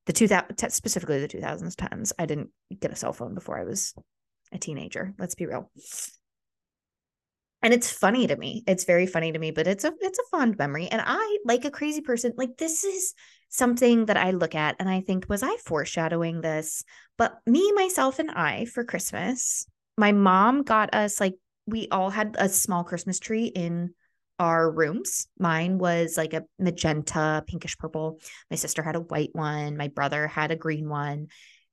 the 0.06 0.12
2000 0.12 0.70
specifically 0.70 1.20
the 1.20 1.28
2000s 1.28 1.74
10s 1.74 2.12
i 2.18 2.26
didn't 2.26 2.50
get 2.80 2.92
a 2.92 2.96
cell 2.96 3.12
phone 3.12 3.34
before 3.34 3.58
i 3.58 3.64
was 3.64 3.94
a 4.52 4.58
teenager 4.58 5.14
let's 5.18 5.34
be 5.34 5.46
real 5.46 5.70
and 7.62 7.74
it's 7.74 7.90
funny 7.90 8.26
to 8.26 8.36
me 8.36 8.62
it's 8.66 8.84
very 8.84 9.06
funny 9.06 9.32
to 9.32 9.38
me 9.38 9.50
but 9.50 9.66
it's 9.66 9.84
a 9.84 9.92
it's 10.00 10.18
a 10.18 10.36
fond 10.36 10.56
memory 10.58 10.88
and 10.88 11.02
i 11.04 11.38
like 11.44 11.64
a 11.64 11.70
crazy 11.70 12.00
person 12.00 12.32
like 12.36 12.56
this 12.56 12.84
is 12.84 13.14
something 13.48 14.06
that 14.06 14.16
i 14.16 14.30
look 14.30 14.54
at 14.54 14.76
and 14.78 14.88
i 14.88 15.00
think 15.00 15.26
was 15.28 15.42
i 15.42 15.56
foreshadowing 15.64 16.40
this 16.40 16.84
but 17.16 17.38
me 17.46 17.72
myself 17.72 18.18
and 18.18 18.30
i 18.30 18.64
for 18.66 18.84
christmas 18.84 19.66
my 19.96 20.12
mom 20.12 20.62
got 20.62 20.94
us 20.94 21.20
like 21.20 21.34
we 21.66 21.88
all 21.90 22.10
had 22.10 22.36
a 22.38 22.48
small 22.48 22.84
christmas 22.84 23.18
tree 23.18 23.46
in 23.46 23.90
our 24.40 24.70
rooms. 24.70 25.26
Mine 25.38 25.78
was 25.78 26.16
like 26.16 26.32
a 26.32 26.44
magenta, 26.60 27.42
pinkish 27.46 27.76
purple. 27.76 28.20
My 28.50 28.56
sister 28.56 28.84
had 28.84 28.94
a 28.94 29.00
white 29.00 29.30
one. 29.32 29.76
My 29.76 29.88
brother 29.88 30.28
had 30.28 30.52
a 30.52 30.56
green 30.56 30.88
one. 30.88 31.26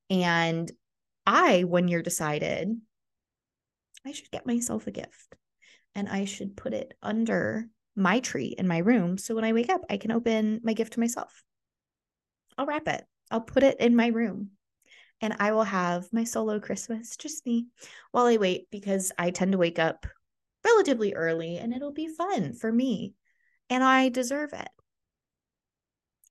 And 0.10 0.72
I, 1.27 1.63
one 1.63 1.88
year, 1.88 2.01
decided 2.01 2.75
I 4.06 4.12
should 4.12 4.32
get 4.32 4.48
myself 4.48 4.88
a 4.88 4.92
gift 4.92 5.36
and 5.96 6.10
I 6.10 6.25
should 6.25 6.58
put 6.58 6.74
it 6.74 6.94
under 7.02 7.68
my 7.96 8.20
tree 8.20 8.54
in 8.58 8.68
my 8.68 8.80
room. 8.80 9.18
So 9.18 9.34
when 9.34 9.46
I 9.46 9.54
wake 9.54 9.70
up, 9.70 9.82
I 9.90 9.98
can 9.98 10.12
open 10.12 10.60
my 10.64 10.74
gift 10.74 10.94
to 10.94 11.00
myself. 11.00 11.44
I'll 12.58 12.66
wrap 12.66 12.88
it, 12.88 13.04
I'll 13.32 13.42
put 13.42 13.64
it 13.64 13.80
in 13.80 13.96
my 13.96 14.08
room. 14.08 14.52
And 15.22 15.36
I 15.40 15.54
will 15.54 15.64
have 15.64 16.12
my 16.12 16.25
solo 16.25 16.60
Christmas, 16.60 17.16
just 17.16 17.46
me, 17.46 17.68
while 18.12 18.25
I 18.25 18.36
wait 18.36 18.68
because 18.70 19.14
I 19.18 19.32
tend 19.32 19.54
to 19.54 19.58
wake 19.58 19.80
up 19.80 20.06
relatively 20.66 21.14
early 21.14 21.58
and 21.58 21.74
it'll 21.74 21.94
be 21.94 22.10
fun 22.10 22.54
for 22.54 22.72
me. 22.72 23.14
And 23.70 23.84
I 23.84 24.10
deserve 24.10 24.52
it. 24.54 24.68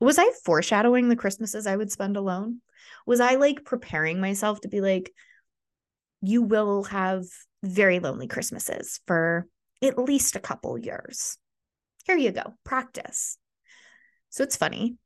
Was 0.00 0.18
I 0.18 0.30
foreshadowing 0.44 1.08
the 1.08 1.16
Christmases 1.16 1.66
I 1.66 1.76
would 1.76 1.90
spend 1.90 2.16
alone? 2.16 2.60
Was 3.06 3.20
I 3.20 3.36
like 3.36 3.64
preparing 3.64 4.20
myself 4.20 4.60
to 4.60 4.68
be 4.68 4.80
like, 4.80 5.12
you 6.20 6.42
will 6.42 6.84
have 6.84 7.24
very 7.62 8.00
lonely 8.00 8.26
Christmases 8.26 9.00
for 9.06 9.46
at 9.84 9.98
least 9.98 10.36
a 10.36 10.40
couple 10.40 10.78
years? 10.78 11.38
Here 12.04 12.16
you 12.16 12.32
go, 12.32 12.54
practice. 12.64 13.38
So 14.30 14.42
it's 14.42 14.56
funny. 14.56 14.96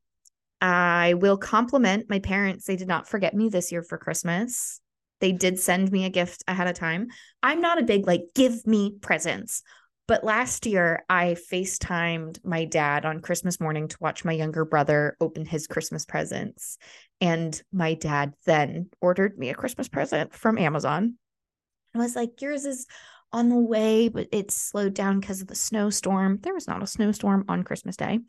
I 0.61 1.13
will 1.15 1.37
compliment 1.37 2.09
my 2.09 2.19
parents. 2.19 2.65
They 2.65 2.75
did 2.75 2.87
not 2.87 3.07
forget 3.07 3.33
me 3.33 3.49
this 3.49 3.71
year 3.71 3.83
for 3.83 3.97
Christmas. 3.97 4.81
They 5.19 5.31
did 5.31 5.59
send 5.59 5.91
me 5.91 6.05
a 6.05 6.09
gift 6.09 6.43
ahead 6.47 6.67
of 6.67 6.75
time. 6.75 7.07
I'm 7.43 7.61
not 7.61 7.79
a 7.79 7.85
big 7.85 8.07
like 8.07 8.23
give 8.35 8.65
me 8.65 8.95
presents. 9.01 9.63
But 10.07 10.23
last 10.23 10.65
year, 10.65 11.03
I 11.07 11.35
FaceTimed 11.51 12.43
my 12.43 12.65
dad 12.65 13.05
on 13.05 13.19
Christmas 13.19 13.59
morning 13.59 13.87
to 13.89 13.97
watch 13.99 14.25
my 14.25 14.31
younger 14.31 14.65
brother 14.65 15.15
open 15.21 15.45
his 15.45 15.67
Christmas 15.67 16.03
presents. 16.03 16.79
And 17.21 17.61
my 17.71 17.93
dad 17.93 18.33
then 18.47 18.89
ordered 19.01 19.37
me 19.37 19.49
a 19.49 19.53
Christmas 19.53 19.87
present 19.87 20.33
from 20.33 20.57
Amazon. 20.57 21.17
I 21.93 21.99
was 21.99 22.15
like, 22.15 22.41
yours 22.41 22.65
is 22.65 22.87
on 23.31 23.49
the 23.49 23.59
way, 23.59 24.07
but 24.09 24.27
it 24.31 24.51
slowed 24.51 24.93
down 24.93 25.19
because 25.19 25.41
of 25.41 25.47
the 25.47 25.55
snowstorm. 25.55 26.39
There 26.41 26.53
was 26.53 26.67
not 26.67 26.83
a 26.83 26.87
snowstorm 26.87 27.45
on 27.47 27.63
Christmas 27.63 27.95
Day. 27.95 28.19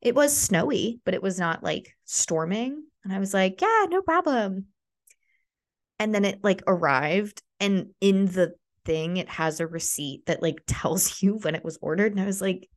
It 0.00 0.14
was 0.14 0.36
snowy, 0.36 1.00
but 1.04 1.14
it 1.14 1.22
was 1.22 1.38
not 1.38 1.62
like 1.62 1.94
storming. 2.04 2.84
And 3.04 3.12
I 3.12 3.18
was 3.18 3.34
like, 3.34 3.60
yeah, 3.60 3.86
no 3.88 4.02
problem 4.02 4.66
and 5.98 6.14
then 6.14 6.24
it 6.24 6.42
like 6.42 6.62
arrived 6.66 7.42
and 7.60 7.88
in 8.00 8.26
the 8.26 8.54
thing 8.84 9.16
it 9.16 9.28
has 9.28 9.60
a 9.60 9.66
receipt 9.66 10.24
that 10.26 10.42
like 10.42 10.62
tells 10.66 11.22
you 11.22 11.34
when 11.42 11.54
it 11.54 11.64
was 11.64 11.78
ordered 11.80 12.12
and 12.12 12.20
i 12.20 12.26
was 12.26 12.40
like 12.40 12.68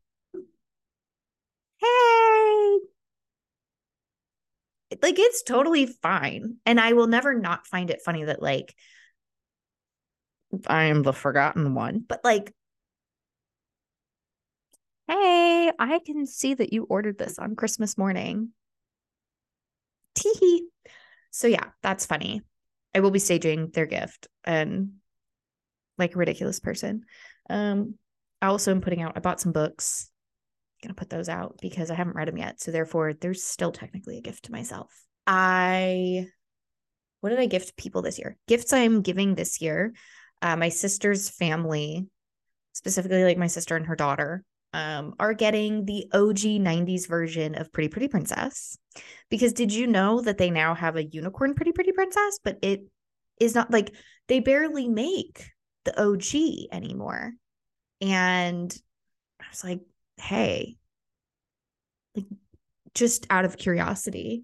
hey 1.80 2.80
like 5.02 5.18
it's 5.18 5.42
totally 5.44 5.86
fine 5.86 6.58
and 6.66 6.80
i 6.80 6.94
will 6.94 7.08
never 7.08 7.34
not 7.34 7.66
find 7.66 7.90
it 7.90 8.02
funny 8.04 8.26
that 8.26 8.42
like 8.42 8.76
i 10.68 10.86
am 10.86 11.04
the 11.04 11.14
forgotten 11.14 11.74
one 11.74 12.04
but 12.08 12.22
like 12.24 12.54
hey 15.08 15.72
i 15.80 16.00
can 16.06 16.26
see 16.26 16.54
that 16.54 16.74
you 16.74 16.84
ordered 16.84 17.18
this 17.18 17.40
on 17.40 17.56
christmas 17.56 17.98
morning 17.98 18.50
Tee. 20.16 20.68
so 21.32 21.48
yeah 21.48 21.70
that's 21.82 22.06
funny 22.06 22.42
I 22.94 23.00
will 23.00 23.12
be 23.12 23.20
staging 23.20 23.70
their 23.74 23.86
gift 23.86 24.28
and 24.44 24.94
like 25.98 26.16
a 26.16 26.20
ridiculous 26.20 26.60
person. 26.60 27.04
Um, 27.50 27.96
I 28.42 28.48
also 28.48 28.72
am 28.72 28.82
putting 28.82 29.02
out, 29.02 29.14
I 29.16 29.20
bought 29.20 29.40
some 29.40 29.52
books. 29.52 30.10
I'm 30.84 30.88
gonna 30.88 30.96
put 30.96 31.10
those 31.10 31.30
out 31.30 31.60
because 31.62 31.92
I 31.92 31.96
haven't 31.96 32.16
read 32.16 32.28
them 32.28 32.38
yet. 32.38 32.60
So 32.60 32.72
therefore, 32.72 33.14
there's 33.14 33.44
still 33.44 33.72
technically 33.72 34.18
a 34.18 34.22
gift 34.22 34.46
to 34.46 34.52
myself. 34.52 34.92
I 35.28 36.28
what 37.20 37.30
did 37.30 37.40
I 37.40 37.46
gift 37.46 37.78
people 37.78 38.02
this 38.02 38.18
year? 38.18 38.38
Gifts 38.48 38.74
I'm 38.74 39.04
giving 39.04 39.36
this 39.36 39.62
year. 39.62 39.94
Uh, 40.42 40.56
my 40.56 40.70
sister's 40.70 41.30
family, 41.30 42.08
specifically 42.74 43.24
like 43.24 43.38
my 43.38 43.48
sister 43.48 43.76
and 43.76 43.86
her 43.86 43.96
daughter, 43.96 44.44
um, 44.74 45.14
are 45.20 45.34
getting 45.34 45.86
the 45.86 46.06
OG 46.14 46.60
90s 46.62 47.08
version 47.08 47.56
of 47.56 47.72
Pretty 47.72 47.90
Pretty 47.90 48.08
Princess. 48.08 48.78
Because 49.30 49.54
did 49.54 49.74
you 49.74 49.88
know 49.88 50.22
that 50.22 50.38
they 50.38 50.50
now 50.50 50.74
have 50.74 50.96
a 50.96 51.04
unicorn 51.04 51.54
Pretty 51.54 51.72
Pretty 51.72 51.92
Princess, 51.92 52.40
but 52.44 52.58
it 52.62 52.82
is 53.40 53.56
not 53.56 53.72
like 53.72 53.94
they 54.28 54.40
barely 54.40 54.88
make 54.88 55.52
the 55.84 56.02
OG 56.02 56.70
anymore. 56.72 57.34
And 58.00 58.76
I 59.40 59.46
was 59.50 59.64
like, 59.64 59.82
hey, 60.18 60.78
like 62.16 62.26
just 62.94 63.28
out 63.30 63.46
of 63.46 63.58
curiosity, 63.58 64.44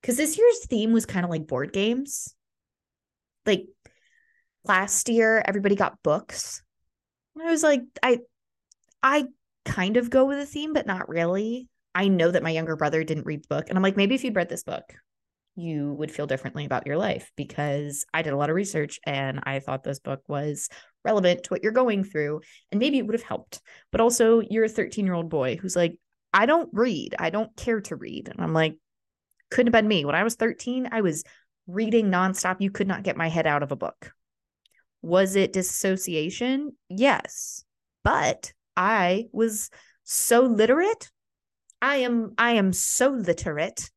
because 0.00 0.16
this 0.16 0.36
year's 0.36 0.66
theme 0.66 0.92
was 0.92 1.06
kind 1.06 1.24
of 1.24 1.30
like 1.30 1.46
board 1.46 1.72
games. 1.72 2.34
Like 3.46 3.66
last 4.64 5.08
year, 5.08 5.42
everybody 5.44 5.74
got 5.74 6.02
books. 6.02 6.62
I 7.40 7.50
was 7.50 7.62
like, 7.62 7.82
I 8.02 8.20
I 9.02 9.26
kind 9.64 9.96
of 9.96 10.10
go 10.10 10.26
with 10.26 10.38
a 10.38 10.46
theme, 10.46 10.72
but 10.72 10.86
not 10.86 11.08
really. 11.08 11.68
I 11.94 12.08
know 12.08 12.30
that 12.30 12.42
my 12.42 12.50
younger 12.50 12.76
brother 12.76 13.04
didn't 13.04 13.26
read 13.26 13.42
the 13.44 13.54
book. 13.54 13.68
And 13.68 13.76
I'm 13.76 13.82
like, 13.82 13.96
maybe 13.96 14.14
if 14.14 14.24
you'd 14.24 14.36
read 14.36 14.48
this 14.48 14.64
book, 14.64 14.94
you 15.54 15.92
would 15.94 16.10
feel 16.10 16.26
differently 16.26 16.64
about 16.64 16.86
your 16.86 16.96
life 16.96 17.30
because 17.36 18.06
I 18.14 18.22
did 18.22 18.32
a 18.32 18.36
lot 18.36 18.48
of 18.48 18.56
research 18.56 18.98
and 19.04 19.40
I 19.42 19.58
thought 19.58 19.84
this 19.84 19.98
book 19.98 20.22
was 20.26 20.68
relevant 21.04 21.44
to 21.44 21.50
what 21.50 21.62
you're 21.62 21.72
going 21.72 22.04
through. 22.04 22.40
And 22.70 22.78
maybe 22.78 22.98
it 22.98 23.06
would 23.06 23.14
have 23.14 23.22
helped. 23.22 23.60
But 23.90 24.00
also, 24.00 24.40
you're 24.40 24.64
a 24.64 24.68
13 24.68 25.04
year 25.04 25.14
old 25.14 25.28
boy 25.28 25.56
who's 25.56 25.76
like, 25.76 25.98
I 26.32 26.46
don't 26.46 26.70
read. 26.72 27.14
I 27.18 27.30
don't 27.30 27.54
care 27.56 27.80
to 27.82 27.96
read. 27.96 28.28
And 28.28 28.40
I'm 28.40 28.54
like, 28.54 28.76
couldn't 29.50 29.72
have 29.72 29.82
been 29.82 29.88
me. 29.88 30.04
When 30.04 30.14
I 30.14 30.24
was 30.24 30.36
13, 30.36 30.88
I 30.90 31.02
was 31.02 31.24
reading 31.66 32.10
nonstop. 32.10 32.60
You 32.60 32.70
could 32.70 32.88
not 32.88 33.02
get 33.02 33.18
my 33.18 33.28
head 33.28 33.46
out 33.46 33.62
of 33.62 33.72
a 33.72 33.76
book. 33.76 34.12
Was 35.02 35.36
it 35.36 35.52
dissociation? 35.52 36.76
Yes. 36.88 37.64
But 38.04 38.52
I 38.76 39.26
was 39.32 39.70
so 40.04 40.42
literate. 40.42 41.10
I 41.80 41.96
am 41.96 42.34
I 42.38 42.52
am 42.52 42.72
so 42.72 43.08
literate. 43.10 43.90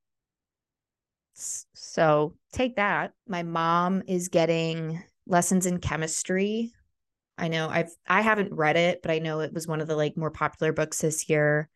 So 1.33 2.35
take 2.53 2.77
that. 2.77 3.13
My 3.27 3.43
mom 3.43 4.03
is 4.07 4.29
getting 4.29 5.03
lessons 5.27 5.65
in 5.65 5.79
chemistry. 5.79 6.71
I 7.38 7.50
know 7.50 7.67
I've 7.69 7.91
I 8.07 8.21
haven't 8.21 8.53
read 8.53 8.77
it, 8.77 9.01
but 9.01 9.12
I 9.12 9.19
know 9.19 9.41
it 9.41 9.53
was 9.53 9.67
one 9.67 9.81
of 9.81 9.88
the 9.88 9.95
like 9.95 10.17
more 10.17 10.31
popular 10.31 10.71
books 10.74 11.00
this 11.00 11.29
year. 11.29 11.69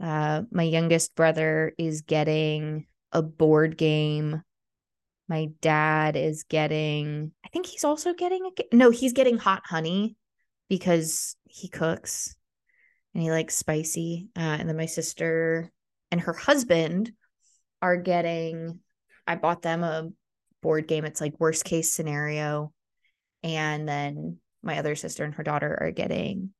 Uh 0.00 0.42
my 0.50 0.62
youngest 0.62 1.14
brother 1.14 1.74
is 1.78 2.02
getting 2.02 2.86
a 3.12 3.22
board 3.22 3.76
game. 3.76 4.42
My 5.28 5.48
dad 5.60 6.16
is 6.16 6.44
getting 6.44 7.32
I 7.44 7.48
think 7.48 7.66
he's 7.66 7.84
also 7.84 8.12
getting 8.12 8.46
a 8.46 8.76
no, 8.76 8.90
he's 8.90 9.12
getting 9.12 9.38
hot 9.38 9.62
honey 9.64 10.16
because 10.68 11.36
he 11.44 11.68
cooks 11.68 12.34
and 13.14 13.22
he 13.22 13.30
likes 13.30 13.54
spicy. 13.54 14.28
Uh, 14.36 14.40
and 14.40 14.68
then 14.68 14.76
my 14.76 14.86
sister 14.86 15.70
and 16.10 16.20
her 16.20 16.32
husband 16.32 17.12
are 17.80 17.96
getting, 17.96 18.80
I 19.26 19.36
bought 19.36 19.62
them 19.62 19.82
a 19.82 20.08
board 20.62 20.88
game. 20.88 21.04
It's 21.04 21.20
like 21.20 21.38
worst 21.38 21.64
case 21.64 21.92
scenario. 21.92 22.72
And 23.42 23.88
then 23.88 24.38
my 24.62 24.78
other 24.78 24.94
sister 24.94 25.24
and 25.24 25.34
her 25.34 25.42
daughter 25.42 25.76
are 25.80 25.90
getting 25.90 26.50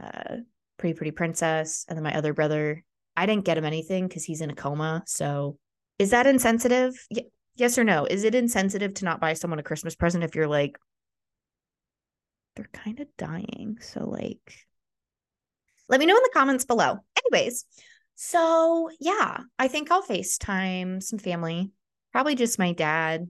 uh, 0.00 0.36
Pretty 0.76 0.94
Pretty 0.94 1.10
Princess. 1.12 1.84
And 1.88 1.96
then 1.96 2.04
my 2.04 2.16
other 2.16 2.34
brother 2.34 2.84
I 3.16 3.26
didn't 3.26 3.44
get 3.44 3.58
him 3.58 3.64
anything 3.64 4.08
because 4.08 4.24
he's 4.24 4.40
in 4.40 4.50
a 4.50 4.54
coma. 4.54 5.02
So 5.06 5.58
is 5.98 6.10
that 6.10 6.26
insensitive? 6.26 6.94
Y- 7.10 7.26
yes 7.56 7.78
or 7.78 7.84
no? 7.84 8.06
Is 8.06 8.24
it 8.24 8.34
insensitive 8.34 8.94
to 8.94 9.04
not 9.04 9.20
buy 9.20 9.34
someone 9.34 9.58
a 9.58 9.62
Christmas 9.62 9.94
present 9.94 10.24
if 10.24 10.34
you're 10.34 10.48
like, 10.48 10.78
they're 12.56 12.68
kind 12.72 13.00
of 13.00 13.08
dying? 13.16 13.78
So, 13.80 14.08
like, 14.08 14.66
let 15.88 16.00
me 16.00 16.06
know 16.06 16.16
in 16.16 16.22
the 16.22 16.30
comments 16.32 16.64
below. 16.64 16.98
Anyways, 17.18 17.64
so 18.14 18.90
yeah, 19.00 19.38
I 19.58 19.68
think 19.68 19.90
I'll 19.90 20.02
FaceTime 20.02 21.02
some 21.02 21.18
family, 21.18 21.70
probably 22.12 22.34
just 22.34 22.58
my 22.58 22.72
dad. 22.72 23.28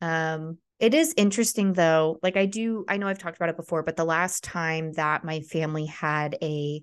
Um, 0.00 0.58
it 0.78 0.94
is 0.94 1.14
interesting 1.16 1.72
though. 1.72 2.18
Like 2.22 2.36
I 2.36 2.46
do, 2.46 2.84
I 2.88 2.96
know 2.96 3.06
I've 3.06 3.18
talked 3.18 3.36
about 3.36 3.50
it 3.50 3.56
before, 3.56 3.82
but 3.82 3.96
the 3.96 4.04
last 4.04 4.42
time 4.42 4.92
that 4.94 5.24
my 5.24 5.40
family 5.40 5.86
had 5.86 6.36
a 6.42 6.82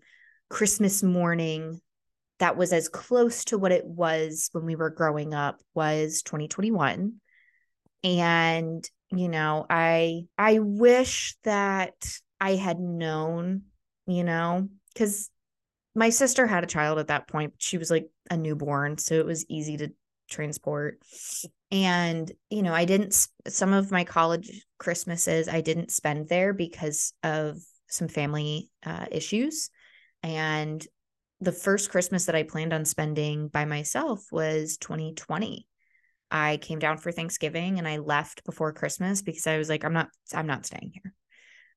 Christmas 0.50 1.04
morning 1.04 1.82
that 2.40 2.58
was 2.58 2.74
as 2.74 2.90
close 2.90 3.46
to 3.46 3.58
what 3.58 3.72
it 3.72 3.86
was 3.86 4.50
when 4.52 4.66
we 4.66 4.76
were 4.76 4.90
growing 4.90 5.34
up 5.34 5.62
was 5.74 6.22
2021. 6.24 7.16
And, 8.04 8.90
you 9.12 9.28
know, 9.28 9.66
I 9.70 10.24
I 10.38 10.60
wish 10.60 11.36
that 11.44 11.96
I 12.40 12.56
had 12.56 12.80
known, 12.80 13.64
you 14.08 14.24
know, 14.24 14.70
cuz 14.98 15.30
my 15.96 16.10
sister 16.10 16.48
had 16.48 16.64
a 16.64 16.68
child 16.68 17.00
at 17.00 17.08
that 17.08 17.28
point. 17.28 17.54
She 17.58 17.78
was 17.78 17.92
like 17.92 18.10
a 18.30 18.38
newborn, 18.38 18.98
so 18.98 19.16
it 19.16 19.26
was 19.26 19.46
easy 19.50 19.76
to 19.78 19.92
transport. 20.30 21.00
And, 21.72 22.32
you 22.50 22.64
know, 22.64 22.74
I 22.74 22.86
didn't, 22.86 23.16
some 23.48 23.74
of 23.74 23.92
my 23.92 24.04
college 24.04 24.66
Christmases, 24.78 25.48
I 25.50 25.62
didn't 25.62 25.92
spend 25.92 26.30
there 26.30 26.54
because 26.54 27.14
of 27.24 27.58
some 27.88 28.08
family 28.08 28.70
uh, 28.86 29.08
issues. 29.12 29.70
And 30.24 30.86
the 31.42 31.52
first 31.52 31.90
Christmas 31.90 32.26
that 32.26 32.36
I 32.36 32.44
planned 32.44 32.74
on 32.74 32.86
spending 32.86 33.48
by 33.48 33.66
myself 33.66 34.26
was 34.32 34.78
2020. 34.78 35.66
I 36.32 36.58
came 36.58 36.80
down 36.80 36.98
for 36.98 37.12
Thanksgiving 37.12 37.80
and 37.80 37.88
I 37.88 37.98
left 37.98 38.44
before 38.44 38.74
Christmas 38.74 39.22
because 39.22 39.48
I 39.48 39.58
was 39.58 39.70
like, 39.70 39.84
I'm 39.84 39.94
not, 39.94 40.10
I'm 40.34 40.48
not 40.48 40.66
staying 40.66 40.92
here. 40.94 41.14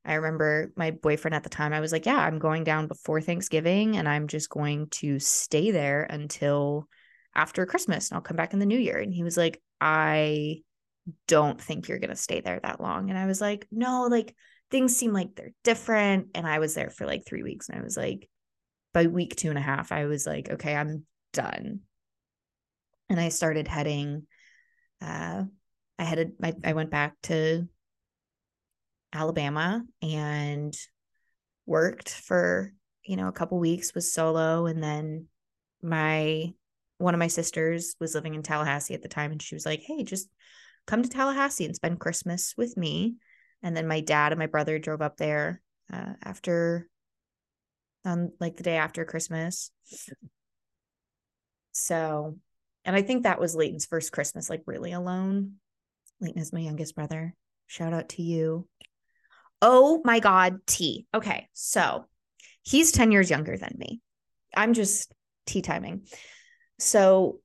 I 0.05 0.15
remember 0.15 0.73
my 0.77 0.91
boyfriend 0.91 1.35
at 1.35 1.45
the 1.45 1.49
time, 1.49 1.73
I 1.73 1.81
was 1.81 1.93
like, 1.93 2.07
yeah, 2.07 2.19
I'm 2.19 2.41
going 2.41 2.65
down 2.65 2.89
before 2.89 3.21
Thanksgiving 3.21 3.97
and 3.97 4.09
I'm 4.09 4.27
just 4.27 4.51
going 4.51 4.89
to 4.91 5.21
stay 5.21 5.71
there 5.71 6.03
until 6.03 6.89
after 7.35 7.65
Christmas 7.67 8.11
and 8.11 8.17
I'll 8.17 8.23
come 8.23 8.37
back 8.37 8.53
in 8.53 8.59
the 8.59 8.67
new 8.67 8.79
year. 8.79 8.99
And 8.99 9.15
he 9.15 9.23
was 9.23 9.37
like, 9.37 9.63
I 9.81 10.63
don't 11.29 11.61
think 11.61 11.89
you're 11.89 12.01
going 12.01 12.11
to 12.11 12.17
stay 12.17 12.41
there 12.41 12.59
that 12.63 12.81
long. 12.81 13.11
And 13.11 13.19
I 13.19 13.27
was 13.27 13.41
like, 13.41 13.67
no, 13.71 14.09
like 14.11 14.35
things 14.73 14.97
seem 14.97 15.13
like 15.13 15.37
they're 15.37 15.53
different. 15.63 16.29
And 16.35 16.47
I 16.47 16.59
was 16.59 16.75
there 16.75 16.91
for 16.91 17.07
like 17.07 17.25
three 17.25 17.45
weeks 17.45 17.69
and 17.69 17.79
I 17.79 17.83
was 17.83 17.97
like, 17.97 18.29
by 18.93 19.07
week 19.07 19.37
two 19.37 19.49
and 19.49 19.59
a 19.59 19.63
half, 19.63 19.93
I 19.93 20.07
was 20.07 20.27
like, 20.27 20.51
okay, 20.51 20.75
I'm 20.75 21.05
done. 21.33 21.81
And 23.09 23.21
I 23.21 23.29
started 23.31 23.69
heading, 23.69 24.27
uh, 25.01 25.45
I 25.99 26.05
headed, 26.05 26.33
I, 26.43 26.55
I 26.65 26.73
went 26.73 26.91
back 26.91 27.15
to 27.25 27.69
Alabama 29.13 29.83
and 30.01 30.75
worked 31.67 32.11
for, 32.11 32.73
you 33.05 33.17
know, 33.17 33.29
a 33.29 33.33
couple 33.33 33.59
weeks 33.59 33.95
was 33.95 34.13
solo. 34.13 34.67
And 34.67 34.83
then 34.83 35.27
my, 35.83 36.53
one 36.99 37.15
of 37.15 37.19
my 37.19 37.27
sisters 37.27 37.97
was 38.01 38.15
living 38.15 38.35
in 38.35 38.43
Tallahassee 38.43 38.95
at 38.95 39.03
the 39.03 39.09
time. 39.09 39.33
And 39.33 39.43
she 39.43 39.55
was 39.55 39.67
like, 39.67 39.81
hey, 39.81 40.05
just 40.05 40.29
come 40.87 41.03
to 41.03 41.09
Tallahassee 41.09 41.65
and 41.65 41.77
spend 41.77 42.01
Christmas 42.01 42.55
with 42.57 42.77
me. 42.77 43.17
And 43.63 43.77
then 43.77 43.87
my 43.87 44.01
dad 44.01 44.33
and 44.33 44.39
my 44.39 44.47
brother 44.47 44.79
drove 44.79 45.03
up 45.03 45.17
there 45.17 45.61
uh, 45.93 46.15
after 46.23 46.89
on 48.05 48.33
like 48.41 48.57
the 48.57 48.63
day 48.63 48.77
after 48.77 49.05
Christmas. 49.05 49.71
So, 51.73 52.37
and 52.85 52.97
I 52.97 53.03
think 53.03 53.23
that 53.23 53.41
was 53.41 53.55
Leighton's 53.55 53.87
first 53.87 54.13
Christmas, 54.13 54.51
like 54.51 54.63
really 54.67 54.93
alone. 54.93 55.55
Leighton 56.21 56.41
is 56.41 56.53
my 56.53 56.61
youngest 56.61 56.95
brother. 56.95 57.35
Shout 57.67 57.93
out 57.93 58.11
to 58.11 58.23
you. 58.23 58.69
Oh 59.61 60.03
my 60.05 60.21
God, 60.21 60.59
T. 60.67 61.07
Okay. 61.15 61.49
So 61.53 62.07
he's 62.63 62.93
10 62.93 63.13
years 63.13 63.31
younger 63.31 63.57
than 63.57 63.75
me. 63.77 64.01
I'm 64.55 64.75
just 64.75 65.13
tea 65.47 65.63
timing. 65.63 66.07
So 66.79 67.41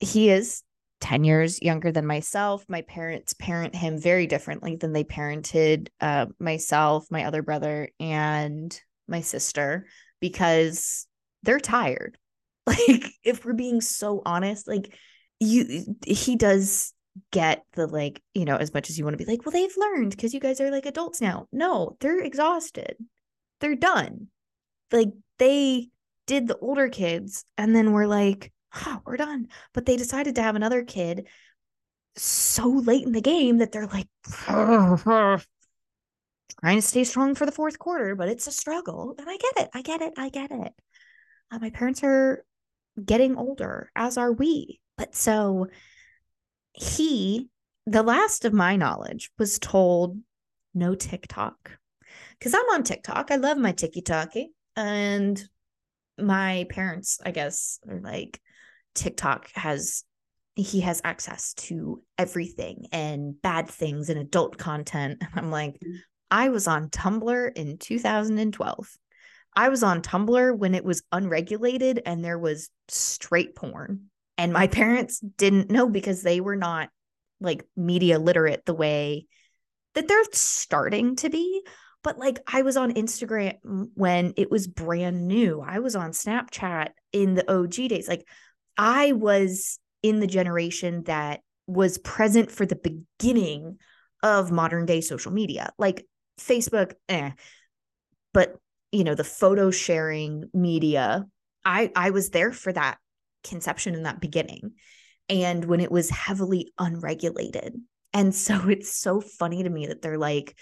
he 0.00 0.30
is 0.30 0.62
10 1.00 1.24
years 1.24 1.60
younger 1.60 1.90
than 1.90 2.06
myself. 2.06 2.64
My 2.68 2.82
parents 2.82 3.34
parent 3.34 3.74
him 3.74 3.98
very 3.98 4.26
differently 4.26 4.76
than 4.76 4.92
they 4.92 5.04
parented 5.04 5.88
uh, 6.00 6.26
myself, 6.38 7.06
my 7.10 7.24
other 7.24 7.42
brother, 7.42 7.88
and 7.98 8.80
my 9.12 9.20
sister 9.20 9.86
because 10.20 11.06
they're 11.44 11.60
tired. 11.60 12.18
Like, 12.64 13.06
if 13.24 13.44
we're 13.44 13.54
being 13.54 13.80
so 13.80 14.22
honest, 14.24 14.68
like, 14.68 14.96
you, 15.40 15.96
he 16.06 16.36
does 16.36 16.94
get 17.32 17.64
the 17.72 17.88
like, 17.88 18.22
you 18.34 18.44
know, 18.44 18.54
as 18.54 18.72
much 18.72 18.88
as 18.88 18.96
you 18.96 19.04
want 19.04 19.18
to 19.18 19.24
be 19.24 19.28
like, 19.28 19.44
well, 19.44 19.52
they've 19.52 19.76
learned 19.76 20.12
because 20.12 20.32
you 20.32 20.38
guys 20.38 20.60
are 20.60 20.70
like 20.70 20.86
adults 20.86 21.20
now. 21.20 21.48
No, 21.50 21.96
they're 21.98 22.20
exhausted. 22.20 22.94
They're 23.60 23.74
done. 23.74 24.28
Like, 24.92 25.08
they 25.38 25.88
did 26.28 26.46
the 26.46 26.58
older 26.58 26.88
kids 26.88 27.44
and 27.58 27.74
then 27.74 27.90
we're 27.90 28.06
like, 28.06 28.52
oh, 28.86 29.00
we're 29.04 29.16
done. 29.16 29.48
But 29.74 29.86
they 29.86 29.96
decided 29.96 30.36
to 30.36 30.42
have 30.42 30.54
another 30.54 30.84
kid 30.84 31.26
so 32.16 32.68
late 32.68 33.04
in 33.04 33.12
the 33.12 33.20
game 33.20 33.58
that 33.58 33.72
they're 33.72 33.86
like, 33.86 34.06
trying 36.60 36.76
to 36.76 36.82
stay 36.82 37.04
strong 37.04 37.34
for 37.34 37.46
the 37.46 37.52
fourth 37.52 37.78
quarter, 37.78 38.14
but 38.14 38.28
it's 38.28 38.46
a 38.46 38.52
struggle. 38.52 39.14
And 39.18 39.28
I 39.28 39.36
get 39.36 39.64
it. 39.64 39.70
I 39.74 39.82
get 39.82 40.02
it. 40.02 40.12
I 40.16 40.28
get 40.28 40.50
it. 40.50 40.72
Uh, 41.50 41.58
my 41.58 41.70
parents 41.70 42.02
are 42.02 42.44
getting 43.02 43.36
older, 43.36 43.90
as 43.94 44.16
are 44.18 44.32
we. 44.32 44.80
But 44.96 45.14
so 45.14 45.68
he, 46.72 47.48
the 47.86 48.02
last 48.02 48.44
of 48.44 48.52
my 48.52 48.76
knowledge, 48.76 49.30
was 49.38 49.58
told 49.58 50.18
no 50.74 50.94
TikTok. 50.94 51.78
Because 52.38 52.54
I'm 52.54 52.68
on 52.70 52.82
TikTok. 52.82 53.30
I 53.30 53.36
love 53.36 53.58
my 53.58 53.72
TikTok. 53.72 54.34
And 54.76 55.42
my 56.18 56.66
parents, 56.70 57.20
I 57.24 57.30
guess, 57.30 57.78
are 57.88 58.00
like, 58.00 58.40
TikTok 58.94 59.50
has 59.54 60.04
he 60.54 60.80
has 60.80 61.00
access 61.02 61.54
to 61.54 62.02
everything 62.18 62.86
and 62.92 63.40
bad 63.40 63.68
things 63.68 64.10
and 64.10 64.18
adult 64.18 64.58
content. 64.58 65.22
And 65.22 65.30
I'm 65.34 65.50
like, 65.50 65.80
mm. 65.80 65.96
I 66.32 66.48
was 66.48 66.66
on 66.66 66.88
Tumblr 66.88 67.52
in 67.56 67.76
2012. 67.76 68.96
I 69.54 69.68
was 69.68 69.82
on 69.82 70.00
Tumblr 70.00 70.56
when 70.56 70.74
it 70.74 70.82
was 70.82 71.02
unregulated 71.12 72.00
and 72.06 72.24
there 72.24 72.38
was 72.38 72.70
straight 72.88 73.54
porn. 73.54 74.06
And 74.38 74.50
my 74.50 74.66
parents 74.80 75.20
didn't 75.20 75.70
know 75.70 75.90
because 75.90 76.22
they 76.22 76.40
were 76.40 76.56
not 76.56 76.88
like 77.38 77.66
media 77.76 78.18
literate 78.18 78.64
the 78.64 78.74
way 78.74 79.26
that 79.94 80.08
they're 80.08 80.24
starting 80.32 81.16
to 81.16 81.28
be. 81.28 81.62
But 82.02 82.18
like 82.18 82.40
I 82.46 82.62
was 82.62 82.78
on 82.78 82.94
Instagram 82.94 83.90
when 83.94 84.32
it 84.38 84.50
was 84.50 84.66
brand 84.66 85.28
new. 85.28 85.60
I 85.60 85.80
was 85.80 85.94
on 85.94 86.12
Snapchat 86.12 86.88
in 87.12 87.34
the 87.34 87.52
OG 87.52 87.74
days. 87.74 88.08
Like 88.08 88.26
I 88.78 89.12
was 89.12 89.78
in 90.02 90.20
the 90.20 90.26
generation 90.26 91.02
that 91.04 91.40
was 91.66 91.98
present 91.98 92.50
for 92.50 92.64
the 92.64 92.76
beginning 92.76 93.76
of 94.22 94.50
modern 94.50 94.86
day 94.86 95.02
social 95.02 95.30
media. 95.30 95.70
Like 95.78 96.06
Facebook, 96.42 96.94
eh. 97.08 97.32
But 98.32 98.56
you 98.90 99.04
know, 99.04 99.14
the 99.14 99.24
photo 99.24 99.70
sharing 99.70 100.50
media, 100.52 101.26
I 101.64 101.90
I 101.96 102.10
was 102.10 102.30
there 102.30 102.52
for 102.52 102.72
that 102.72 102.98
conception 103.44 103.94
in 103.94 104.04
that 104.04 104.20
beginning. 104.20 104.72
And 105.28 105.64
when 105.64 105.80
it 105.80 105.90
was 105.90 106.10
heavily 106.10 106.72
unregulated. 106.78 107.74
And 108.12 108.34
so 108.34 108.54
it's 108.68 108.94
so 108.94 109.20
funny 109.20 109.62
to 109.62 109.70
me 109.70 109.86
that 109.86 110.02
they're 110.02 110.18
like 110.18 110.56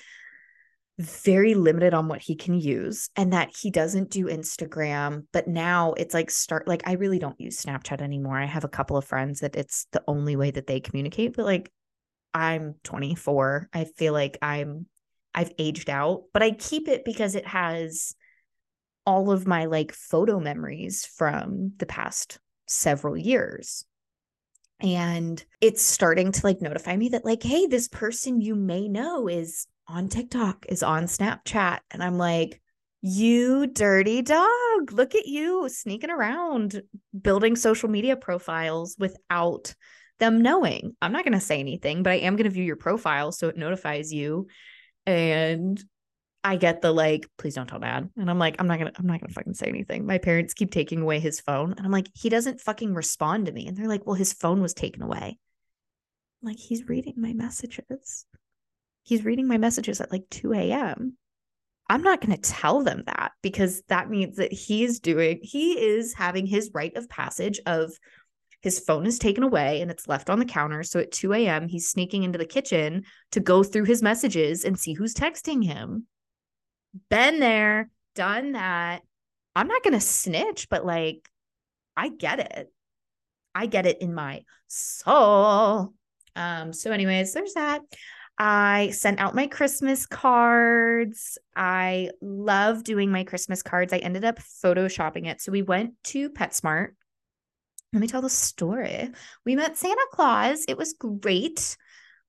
very 0.98 1.54
limited 1.54 1.94
on 1.94 2.08
what 2.08 2.20
he 2.20 2.36
can 2.36 2.60
use 2.60 3.08
and 3.16 3.32
that 3.32 3.50
he 3.58 3.70
doesn't 3.70 4.10
do 4.10 4.26
Instagram. 4.26 5.26
But 5.32 5.48
now 5.48 5.94
it's 5.94 6.12
like 6.12 6.30
start 6.30 6.68
like 6.68 6.82
I 6.86 6.92
really 6.92 7.18
don't 7.18 7.40
use 7.40 7.60
Snapchat 7.60 8.02
anymore. 8.02 8.38
I 8.38 8.44
have 8.44 8.64
a 8.64 8.68
couple 8.68 8.96
of 8.96 9.06
friends 9.06 9.40
that 9.40 9.56
it's 9.56 9.86
the 9.92 10.02
only 10.06 10.36
way 10.36 10.50
that 10.50 10.66
they 10.66 10.80
communicate, 10.80 11.36
but 11.36 11.46
like 11.46 11.72
I'm 12.34 12.74
24. 12.84 13.70
I 13.72 13.84
feel 13.84 14.12
like 14.12 14.38
I'm 14.42 14.86
I've 15.34 15.52
aged 15.58 15.90
out, 15.90 16.24
but 16.32 16.42
I 16.42 16.52
keep 16.52 16.88
it 16.88 17.04
because 17.04 17.34
it 17.34 17.46
has 17.46 18.14
all 19.06 19.30
of 19.30 19.46
my 19.46 19.66
like 19.66 19.92
photo 19.92 20.40
memories 20.40 21.06
from 21.06 21.72
the 21.78 21.86
past 21.86 22.38
several 22.66 23.16
years. 23.16 23.84
And 24.80 25.44
it's 25.60 25.82
starting 25.82 26.32
to 26.32 26.46
like 26.46 26.62
notify 26.62 26.96
me 26.96 27.10
that, 27.10 27.24
like, 27.24 27.42
hey, 27.42 27.66
this 27.66 27.88
person 27.88 28.40
you 28.40 28.54
may 28.54 28.88
know 28.88 29.28
is 29.28 29.66
on 29.86 30.08
TikTok, 30.08 30.66
is 30.68 30.82
on 30.82 31.04
Snapchat. 31.04 31.80
And 31.90 32.02
I'm 32.02 32.16
like, 32.16 32.60
you 33.02 33.66
dirty 33.66 34.22
dog, 34.22 34.92
look 34.92 35.14
at 35.14 35.26
you 35.26 35.68
sneaking 35.68 36.10
around 36.10 36.82
building 37.18 37.56
social 37.56 37.88
media 37.88 38.16
profiles 38.16 38.96
without 38.98 39.74
them 40.18 40.42
knowing. 40.42 40.94
I'm 41.00 41.12
not 41.12 41.24
going 41.24 41.34
to 41.34 41.40
say 41.40 41.60
anything, 41.60 42.02
but 42.02 42.12
I 42.12 42.16
am 42.16 42.36
going 42.36 42.44
to 42.44 42.50
view 42.50 42.64
your 42.64 42.76
profile 42.76 43.32
so 43.32 43.48
it 43.48 43.56
notifies 43.56 44.12
you 44.12 44.48
and 45.10 45.82
I 46.42 46.56
get 46.56 46.80
the 46.80 46.92
like, 46.92 47.28
please 47.36 47.54
don't 47.54 47.66
tell 47.66 47.80
dad. 47.80 48.08
And 48.16 48.30
I'm 48.30 48.38
like, 48.38 48.56
I'm 48.58 48.66
not 48.66 48.78
gonna, 48.78 48.92
I'm 48.96 49.06
not 49.06 49.20
gonna 49.20 49.32
fucking 49.32 49.54
say 49.54 49.66
anything. 49.66 50.06
My 50.06 50.18
parents 50.18 50.54
keep 50.54 50.70
taking 50.70 51.02
away 51.02 51.20
his 51.20 51.40
phone. 51.40 51.72
And 51.72 51.84
I'm 51.84 51.92
like, 51.92 52.08
he 52.14 52.28
doesn't 52.28 52.60
fucking 52.60 52.94
respond 52.94 53.46
to 53.46 53.52
me. 53.52 53.66
And 53.66 53.76
they're 53.76 53.88
like, 53.88 54.06
well, 54.06 54.14
his 54.14 54.32
phone 54.32 54.62
was 54.62 54.72
taken 54.72 55.02
away. 55.02 55.38
I'm 56.42 56.48
like, 56.48 56.58
he's 56.58 56.88
reading 56.88 57.14
my 57.16 57.34
messages. 57.34 58.24
He's 59.02 59.24
reading 59.24 59.48
my 59.48 59.58
messages 59.58 60.00
at 60.00 60.12
like 60.12 60.24
2 60.30 60.54
a.m. 60.54 61.16
I'm 61.90 62.02
not 62.02 62.22
to 62.22 62.36
tell 62.36 62.84
them 62.84 63.02
that 63.06 63.32
because 63.42 63.82
that 63.88 64.08
means 64.08 64.36
that 64.36 64.52
he's 64.52 65.00
doing, 65.00 65.40
he 65.42 65.72
is 65.72 66.14
having 66.14 66.46
his 66.46 66.70
rite 66.72 66.96
of 66.96 67.08
passage 67.08 67.60
of 67.66 67.92
his 68.60 68.78
phone 68.78 69.06
is 69.06 69.18
taken 69.18 69.42
away 69.42 69.80
and 69.80 69.90
it's 69.90 70.08
left 70.08 70.30
on 70.30 70.38
the 70.38 70.44
counter. 70.44 70.82
So 70.82 71.00
at 71.00 71.12
2 71.12 71.32
a.m., 71.32 71.68
he's 71.68 71.88
sneaking 71.88 72.24
into 72.24 72.38
the 72.38 72.44
kitchen 72.44 73.04
to 73.32 73.40
go 73.40 73.62
through 73.62 73.84
his 73.84 74.02
messages 74.02 74.64
and 74.64 74.78
see 74.78 74.92
who's 74.92 75.14
texting 75.14 75.64
him. 75.64 76.06
Been 77.08 77.40
there, 77.40 77.90
done 78.14 78.52
that. 78.52 79.02
I'm 79.56 79.68
not 79.68 79.82
going 79.82 79.94
to 79.94 80.00
snitch, 80.00 80.68
but 80.68 80.84
like, 80.84 81.28
I 81.96 82.08
get 82.08 82.40
it. 82.40 82.72
I 83.54 83.66
get 83.66 83.86
it 83.86 84.00
in 84.00 84.14
my 84.14 84.42
soul. 84.68 85.94
Um, 86.36 86.72
so, 86.72 86.92
anyways, 86.92 87.32
there's 87.32 87.54
that. 87.54 87.82
I 88.38 88.90
sent 88.92 89.20
out 89.20 89.34
my 89.34 89.48
Christmas 89.48 90.06
cards. 90.06 91.36
I 91.54 92.10
love 92.22 92.84
doing 92.84 93.12
my 93.12 93.24
Christmas 93.24 93.62
cards. 93.62 93.92
I 93.92 93.98
ended 93.98 94.24
up 94.24 94.38
photoshopping 94.38 95.26
it. 95.26 95.42
So 95.42 95.52
we 95.52 95.60
went 95.60 95.92
to 96.04 96.30
PetSmart. 96.30 96.92
Let 97.92 98.00
me 98.00 98.06
tell 98.06 98.22
the 98.22 98.30
story. 98.30 99.10
We 99.44 99.56
met 99.56 99.76
Santa 99.76 100.06
Claus. 100.12 100.64
It 100.68 100.78
was 100.78 100.94
great. 100.94 101.76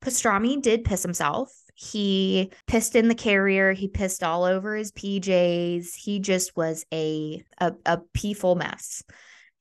Pastrami 0.04 0.62
did 0.62 0.84
piss 0.84 1.04
himself. 1.04 1.54
He 1.76 2.52
pissed 2.67 2.95
in 2.95 3.08
the 3.08 3.15
carrier. 3.15 3.71
He 3.74 3.88
pissed 3.88 4.24
all 4.24 4.43
over 4.43 4.76
his 4.76 4.91
PJs. 4.91 5.93
He 5.95 6.19
just 6.19 6.56
was 6.56 6.86
a 6.91 7.43
a, 7.60 7.74
a 7.86 8.00
peeful 8.13 8.56
mess. 8.56 9.04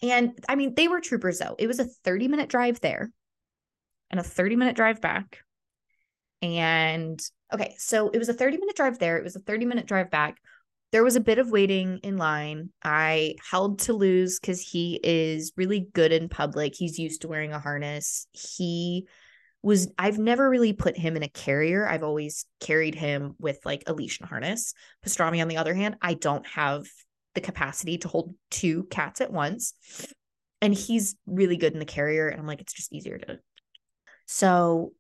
And 0.03 0.33
I 0.49 0.57
mean, 0.57 0.75
they 0.75 0.89
were 0.89 1.01
troopers 1.01 1.39
though. 1.39 1.57
It 1.59 1.67
was 1.67 1.79
a 1.79 1.85
30 1.85 2.29
minute 2.29 2.49
drive 2.49 2.81
there 2.81 3.11
and 4.11 4.19
a 4.19 4.25
30 4.25 4.57
minute 4.57 4.77
drive 4.77 5.01
back. 5.01 5.39
And 6.43 7.21
okay, 7.53 7.75
so 7.79 8.09
it 8.09 8.19
was 8.19 8.31
a 8.31 8.35
30 8.35 8.57
minute 8.57 8.77
drive 8.77 8.99
there, 8.99 9.19
it 9.19 9.25
was 9.25 9.37
a 9.37 9.41
30 9.41 9.67
minute 9.67 9.87
drive 9.87 10.11
back. 10.11 10.39
There 10.93 11.05
was 11.05 11.15
a 11.15 11.21
bit 11.21 11.39
of 11.39 11.51
waiting 11.51 12.01
in 12.03 12.17
line. 12.17 12.71
I 12.83 13.37
held 13.49 13.79
Toulouse 13.79 14.41
because 14.41 14.61
he 14.61 14.99
is 15.03 15.53
really 15.57 15.89
good 15.93 16.13
in 16.13 16.29
public. 16.29 16.75
He's 16.75 16.99
used 16.99 17.23
to 17.23 17.29
wearing 17.29 17.53
a 17.53 17.61
harness. 17.61 18.27
He 18.33 19.07
was, 19.63 19.89
I've 19.99 20.19
never 20.19 20.51
really 20.51 20.73
put 20.73 20.97
him 20.97 21.17
in 21.17 21.23
a 21.23 21.29
carrier. 21.29 21.87
I've 21.87 22.03
always 22.03 22.45
carried 22.61 22.95
him 22.95 23.37
with 23.39 23.59
like 23.65 23.85
a 23.87 23.93
leash 23.93 24.19
and 24.19 24.29
harness. 24.29 24.75
Pastrami, 25.07 25.41
on 25.41 25.49
the 25.49 25.59
other 25.59 25.75
hand, 25.75 25.97
I 26.03 26.15
don't 26.15 26.47
have 26.49 26.87
the 27.35 27.41
capacity 27.41 27.99
to 27.99 28.09
hold 28.09 28.35
two 28.51 28.85
cats 28.85 29.21
at 29.21 29.33
once. 29.33 29.75
And 30.61 30.75
he's 30.75 31.15
really 31.27 31.57
good 31.57 31.73
in 31.73 31.79
the 31.79 31.85
carrier. 31.85 32.29
And 32.29 32.41
I'm 32.41 32.47
like, 32.47 32.61
it's 32.61 32.73
just 32.73 32.93
easier 32.93 33.19
to. 33.19 33.39
So 34.27 34.93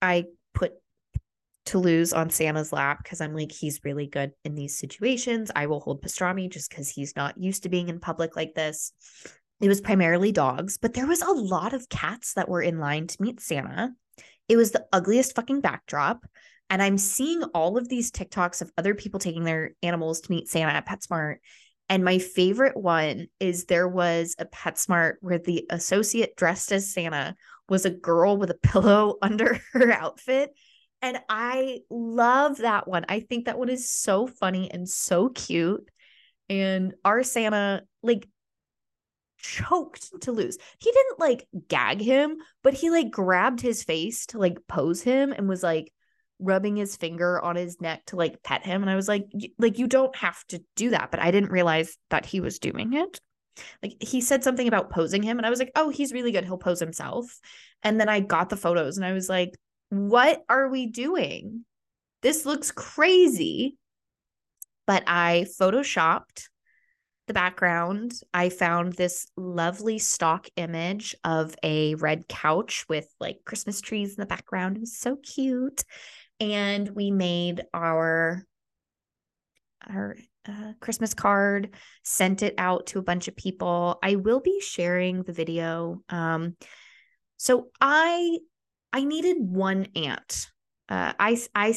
I 0.00 0.26
put 0.54 0.72
Toulouse 1.66 2.12
on 2.12 2.30
Santa's 2.30 2.72
lap 2.72 3.00
because 3.02 3.20
I'm 3.20 3.34
like, 3.34 3.52
he's 3.52 3.80
really 3.84 4.06
good 4.06 4.32
in 4.44 4.54
these 4.54 4.78
situations. 4.78 5.50
I 5.54 5.66
will 5.66 5.80
hold 5.80 6.02
pastrami 6.02 6.50
just 6.50 6.70
because 6.70 6.88
he's 6.88 7.14
not 7.16 7.38
used 7.38 7.62
to 7.64 7.68
being 7.68 7.88
in 7.88 8.00
public 8.00 8.36
like 8.36 8.54
this. 8.54 8.92
It 9.60 9.68
was 9.68 9.80
primarily 9.80 10.32
dogs, 10.32 10.78
but 10.78 10.94
there 10.94 11.06
was 11.06 11.22
a 11.22 11.30
lot 11.30 11.74
of 11.74 11.88
cats 11.88 12.34
that 12.34 12.48
were 12.48 12.62
in 12.62 12.78
line 12.78 13.06
to 13.08 13.22
meet 13.22 13.40
Santa. 13.40 13.90
It 14.48 14.56
was 14.56 14.72
the 14.72 14.86
ugliest 14.92 15.36
fucking 15.36 15.60
backdrop. 15.60 16.24
And 16.70 16.80
I'm 16.80 16.98
seeing 16.98 17.42
all 17.54 17.76
of 17.76 17.88
these 17.88 18.10
TikToks 18.10 18.62
of 18.62 18.70
other 18.78 18.94
people 18.94 19.20
taking 19.20 19.44
their 19.44 19.72
animals 19.82 20.20
to 20.20 20.30
meet 20.30 20.48
Santa 20.48 20.72
at 20.72 20.86
PetSmart. 20.86 21.36
And 21.88 22.04
my 22.04 22.18
favorite 22.18 22.76
one 22.76 23.26
is 23.40 23.64
there 23.64 23.88
was 23.88 24.36
a 24.38 24.46
PetSmart 24.46 25.14
where 25.20 25.38
the 25.38 25.66
associate 25.70 26.36
dressed 26.36 26.70
as 26.70 26.92
Santa 26.92 27.34
was 27.68 27.84
a 27.84 27.90
girl 27.90 28.36
with 28.36 28.50
a 28.50 28.54
pillow 28.62 29.16
under 29.20 29.60
her 29.72 29.92
outfit. 29.92 30.50
And 31.02 31.18
I 31.28 31.80
love 31.88 32.58
that 32.58 32.86
one. 32.86 33.06
I 33.08 33.20
think 33.20 33.46
that 33.46 33.58
one 33.58 33.70
is 33.70 33.90
so 33.90 34.26
funny 34.26 34.70
and 34.70 34.88
so 34.88 35.28
cute. 35.30 35.88
And 36.48 36.94
our 37.04 37.22
Santa, 37.22 37.82
like, 38.02 38.28
choked 39.38 40.10
Toulouse. 40.20 40.58
He 40.78 40.92
didn't 40.92 41.18
like 41.18 41.48
gag 41.68 42.00
him, 42.00 42.36
but 42.62 42.74
he 42.74 42.90
like 42.90 43.10
grabbed 43.10 43.60
his 43.62 43.82
face 43.82 44.26
to 44.26 44.38
like 44.38 44.58
pose 44.68 45.00
him 45.02 45.32
and 45.32 45.48
was 45.48 45.62
like 45.62 45.90
rubbing 46.38 46.76
his 46.76 46.96
finger 46.96 47.40
on 47.40 47.56
his 47.56 47.80
neck 47.80 48.04
to 48.06 48.16
like 48.16 48.42
pet 48.42 48.64
him. 48.64 48.82
And 48.82 48.90
I 48.90 48.96
was 48.96 49.08
like, 49.08 49.26
like, 49.58 49.78
you 49.78 49.86
don't 49.86 50.14
have 50.16 50.44
to 50.48 50.62
do 50.76 50.90
that. 50.90 51.10
But 51.10 51.20
I 51.20 51.30
didn't 51.30 51.52
realize 51.52 51.96
that 52.10 52.26
he 52.26 52.40
was 52.40 52.58
doing 52.58 52.92
it. 52.92 53.20
Like 53.82 53.96
he 54.00 54.20
said 54.20 54.44
something 54.44 54.68
about 54.68 54.90
posing 54.90 55.22
him, 55.22 55.38
and 55.38 55.46
I 55.46 55.50
was 55.50 55.58
like, 55.58 55.72
oh, 55.74 55.90
he's 55.90 56.12
really 56.12 56.32
good. 56.32 56.44
He'll 56.44 56.58
pose 56.58 56.80
himself. 56.80 57.38
And 57.82 58.00
then 58.00 58.08
I 58.08 58.20
got 58.20 58.48
the 58.48 58.56
photos 58.56 58.96
and 58.96 59.04
I 59.04 59.12
was 59.12 59.28
like, 59.28 59.54
what 59.90 60.42
are 60.48 60.68
we 60.68 60.86
doing? 60.86 61.64
This 62.22 62.46
looks 62.46 62.70
crazy. 62.70 63.76
But 64.86 65.04
I 65.06 65.46
photoshopped 65.60 66.48
the 67.28 67.34
background. 67.34 68.12
I 68.34 68.48
found 68.48 68.94
this 68.94 69.28
lovely 69.36 70.00
stock 70.00 70.48
image 70.56 71.14
of 71.22 71.54
a 71.62 71.94
red 71.94 72.26
couch 72.26 72.86
with 72.88 73.06
like 73.20 73.44
Christmas 73.44 73.80
trees 73.80 74.16
in 74.16 74.20
the 74.20 74.26
background. 74.26 74.76
It 74.76 74.80
was 74.80 74.96
so 74.96 75.16
cute. 75.16 75.84
And 76.40 76.88
we 76.88 77.12
made 77.12 77.62
our 77.72 78.44
our 79.88 80.16
uh, 80.48 80.72
Christmas 80.80 81.14
card, 81.14 81.74
sent 82.02 82.42
it 82.42 82.54
out 82.58 82.86
to 82.88 82.98
a 82.98 83.02
bunch 83.02 83.28
of 83.28 83.36
people. 83.36 83.98
I 84.02 84.16
will 84.16 84.40
be 84.40 84.60
sharing 84.60 85.22
the 85.22 85.32
video. 85.32 86.02
Um, 86.08 86.56
so 87.36 87.68
I 87.80 88.38
I 88.92 89.04
needed 89.04 89.36
one 89.38 89.86
aunt. 89.94 90.48
Uh, 90.88 91.12
I 91.18 91.40
I 91.54 91.74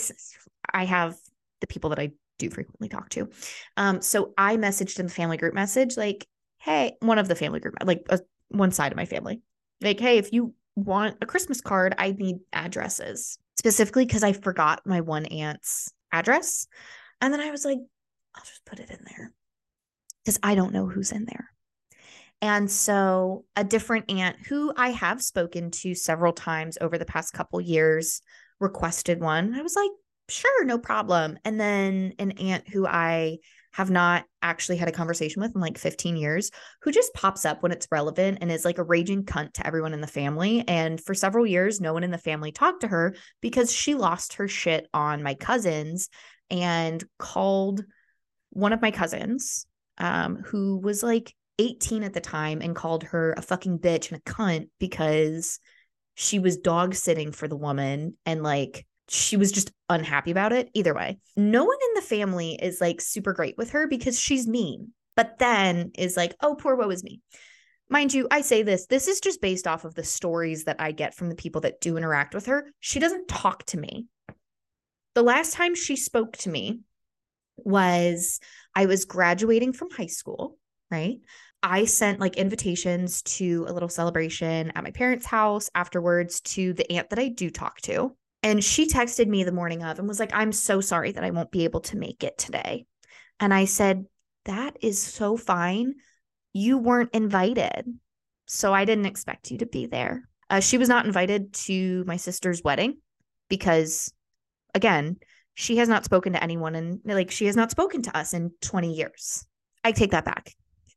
I 0.73 0.85
have 0.85 1.15
the 1.61 1.67
people 1.67 1.91
that 1.91 1.99
I 1.99 2.11
do 2.39 2.49
frequently 2.49 2.89
talk 2.89 3.09
to. 3.09 3.29
Um, 3.77 4.01
so 4.01 4.33
I 4.37 4.57
messaged 4.57 4.99
in 4.99 5.05
the 5.05 5.11
family 5.11 5.37
group 5.37 5.53
message 5.53 5.97
like, 5.97 6.27
hey, 6.57 6.97
one 6.99 7.19
of 7.19 7.27
the 7.27 7.35
family 7.35 7.59
group, 7.59 7.75
like 7.83 8.05
uh, 8.09 8.17
one 8.49 8.71
side 8.71 8.91
of 8.91 8.95
my 8.97 9.05
family, 9.05 9.41
like, 9.81 9.99
hey, 9.99 10.17
if 10.17 10.33
you 10.33 10.53
want 10.75 11.17
a 11.21 11.25
Christmas 11.25 11.61
card, 11.61 11.93
I 11.97 12.11
need 12.11 12.37
addresses 12.51 13.37
specifically 13.57 14.05
because 14.05 14.23
I 14.23 14.33
forgot 14.33 14.81
my 14.85 15.01
one 15.01 15.25
aunt's 15.25 15.91
address. 16.11 16.67
And 17.21 17.33
then 17.33 17.39
I 17.39 17.51
was 17.51 17.65
like, 17.65 17.77
I'll 18.35 18.43
just 18.43 18.65
put 18.65 18.79
it 18.79 18.89
in 18.89 18.99
there 19.05 19.31
because 20.23 20.39
I 20.41 20.55
don't 20.55 20.73
know 20.73 20.87
who's 20.87 21.11
in 21.11 21.25
there. 21.25 21.52
And 22.43 22.69
so 22.69 23.45
a 23.55 23.63
different 23.63 24.11
aunt 24.11 24.35
who 24.47 24.73
I 24.75 24.89
have 24.89 25.21
spoken 25.21 25.71
to 25.71 25.95
several 25.95 26.33
times 26.33 26.77
over 26.81 26.97
the 26.97 27.05
past 27.05 27.31
couple 27.33 27.61
years 27.61 28.21
requested 28.59 29.21
one. 29.21 29.55
I 29.55 29.61
was 29.61 29.77
like, 29.77 29.89
sure, 30.27 30.65
no 30.65 30.77
problem. 30.77 31.39
And 31.45 31.57
then 31.57 32.11
an 32.19 32.31
aunt 32.31 32.67
who 32.67 32.85
I 32.85 33.37
have 33.71 33.89
not 33.89 34.25
actually 34.41 34.75
had 34.75 34.89
a 34.89 34.91
conversation 34.91 35.41
with 35.41 35.55
in 35.55 35.61
like 35.61 35.77
15 35.77 36.17
years 36.17 36.51
who 36.81 36.91
just 36.91 37.13
pops 37.13 37.45
up 37.45 37.63
when 37.63 37.71
it's 37.71 37.87
relevant 37.93 38.39
and 38.41 38.51
is 38.51 38.65
like 38.65 38.77
a 38.77 38.83
raging 38.83 39.23
cunt 39.23 39.53
to 39.53 39.65
everyone 39.65 39.93
in 39.93 40.01
the 40.01 40.05
family. 40.05 40.65
And 40.67 40.99
for 40.99 41.13
several 41.13 41.47
years, 41.47 41.79
no 41.79 41.93
one 41.93 42.03
in 42.03 42.11
the 42.11 42.17
family 42.17 42.51
talked 42.51 42.81
to 42.81 42.89
her 42.89 43.15
because 43.39 43.71
she 43.71 43.95
lost 43.95 44.33
her 44.33 44.49
shit 44.49 44.89
on 44.93 45.23
my 45.23 45.35
cousins 45.35 46.09
and 46.49 47.01
called 47.17 47.85
one 48.49 48.73
of 48.73 48.81
my 48.81 48.91
cousins, 48.91 49.65
um, 49.97 50.43
who 50.43 50.77
was 50.77 51.01
like 51.01 51.33
18 51.59 52.03
at 52.03 52.13
the 52.13 52.21
time 52.21 52.61
and 52.61 52.75
called 52.75 53.03
her 53.03 53.33
a 53.37 53.41
fucking 53.41 53.79
bitch 53.79 54.11
and 54.11 54.19
a 54.19 54.31
cunt 54.31 54.69
because 54.79 55.59
she 56.15 56.39
was 56.39 56.57
dog 56.57 56.95
sitting 56.95 57.31
for 57.31 57.47
the 57.47 57.57
woman 57.57 58.17
and 58.25 58.43
like 58.43 58.85
she 59.09 59.37
was 59.37 59.51
just 59.51 59.71
unhappy 59.89 60.31
about 60.31 60.53
it. 60.53 60.69
Either 60.73 60.93
way, 60.93 61.17
no 61.35 61.63
one 61.63 61.77
in 61.89 61.93
the 61.95 62.01
family 62.01 62.57
is 62.61 62.81
like 62.81 63.01
super 63.01 63.33
great 63.33 63.57
with 63.57 63.71
her 63.71 63.87
because 63.87 64.19
she's 64.19 64.47
mean, 64.47 64.93
but 65.15 65.37
then 65.39 65.91
is 65.97 66.17
like, 66.17 66.35
oh, 66.41 66.55
poor 66.55 66.75
woe 66.75 66.89
is 66.89 67.03
me. 67.03 67.21
Mind 67.89 68.13
you, 68.13 68.27
I 68.31 68.41
say 68.41 68.63
this, 68.63 68.87
this 68.87 69.07
is 69.07 69.19
just 69.19 69.41
based 69.41 69.67
off 69.67 69.85
of 69.85 69.93
the 69.93 70.03
stories 70.03 70.63
that 70.63 70.77
I 70.79 70.93
get 70.93 71.13
from 71.13 71.29
the 71.29 71.35
people 71.35 71.61
that 71.61 71.81
do 71.81 71.97
interact 71.97 72.33
with 72.33 72.47
her. 72.47 72.71
She 72.79 72.99
doesn't 72.99 73.27
talk 73.27 73.65
to 73.67 73.77
me. 73.77 74.07
The 75.15 75.21
last 75.21 75.53
time 75.53 75.75
she 75.75 75.95
spoke 75.95 76.37
to 76.37 76.49
me 76.49 76.79
was 77.57 78.39
I 78.73 78.87
was 78.87 79.05
graduating 79.05 79.73
from 79.73 79.91
high 79.91 80.07
school, 80.07 80.57
right? 80.93 81.19
I 81.63 81.85
sent 81.85 82.19
like 82.19 82.35
invitations 82.35 83.23
to 83.23 83.65
a 83.67 83.73
little 83.73 83.89
celebration 83.89 84.71
at 84.75 84.83
my 84.83 84.91
parents' 84.91 85.25
house 85.25 85.69
afterwards 85.73 86.39
to 86.41 86.73
the 86.73 86.89
aunt 86.91 87.09
that 87.09 87.19
I 87.19 87.29
do 87.29 87.49
talk 87.49 87.81
to. 87.81 88.15
And 88.43 88.63
she 88.63 88.87
texted 88.87 89.27
me 89.27 89.43
the 89.43 89.51
morning 89.51 89.83
of 89.83 89.97
and 89.97 90.07
was 90.07 90.19
like, 90.19 90.31
I'm 90.33 90.51
so 90.51 90.81
sorry 90.81 91.13
that 91.13 91.23
I 91.23 91.31
won't 91.31 91.51
be 91.51 91.63
able 91.63 91.79
to 91.81 91.97
make 91.97 92.23
it 92.23 92.37
today. 92.37 92.85
And 93.39 93.53
I 93.53 93.65
said, 93.65 94.05
That 94.45 94.77
is 94.81 95.01
so 95.01 95.35
fine. 95.35 95.95
You 96.51 96.77
weren't 96.77 97.13
invited. 97.13 97.85
So 98.45 98.73
I 98.73 98.85
didn't 98.85 99.07
expect 99.07 99.49
you 99.49 99.57
to 99.59 99.65
be 99.65 99.87
there. 99.87 100.29
Uh, 100.49 100.59
she 100.59 100.77
was 100.77 100.89
not 100.89 101.05
invited 101.05 101.53
to 101.53 102.03
my 102.05 102.17
sister's 102.17 102.61
wedding 102.61 102.97
because, 103.49 104.13
again, 104.75 105.17
she 105.55 105.77
has 105.77 105.87
not 105.87 106.03
spoken 106.05 106.33
to 106.33 106.43
anyone 106.43 106.75
and 106.75 106.99
like 107.05 107.31
she 107.31 107.45
has 107.45 107.55
not 107.55 107.71
spoken 107.71 108.01
to 108.03 108.15
us 108.15 108.33
in 108.33 108.51
20 108.61 108.93
years. 108.93 109.47
I 109.83 109.93
take 109.93 110.11
that 110.11 110.25
back. 110.25 110.53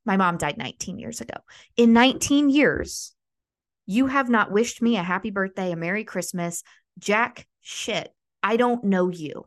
My 0.07 0.17
mom 0.17 0.39
died 0.39 0.57
19 0.57 0.99
years 0.99 1.21
ago. 1.21 1.35
In 1.77 1.93
19 1.93 2.49
years, 2.49 3.15
you 3.87 4.07
have 4.07 4.31
not 4.31 4.51
wished 4.51 4.81
me 4.81 4.97
a 4.97 5.03
happy 5.03 5.31
birthday, 5.31 5.73
a 5.73 5.77
Merry 5.77 6.05
Christmas, 6.05 6.63
Jack 6.99 7.47
shit. 7.61 8.13
I 8.43 8.57
don't 8.57 8.85
know 8.85 9.11
you. 9.11 9.45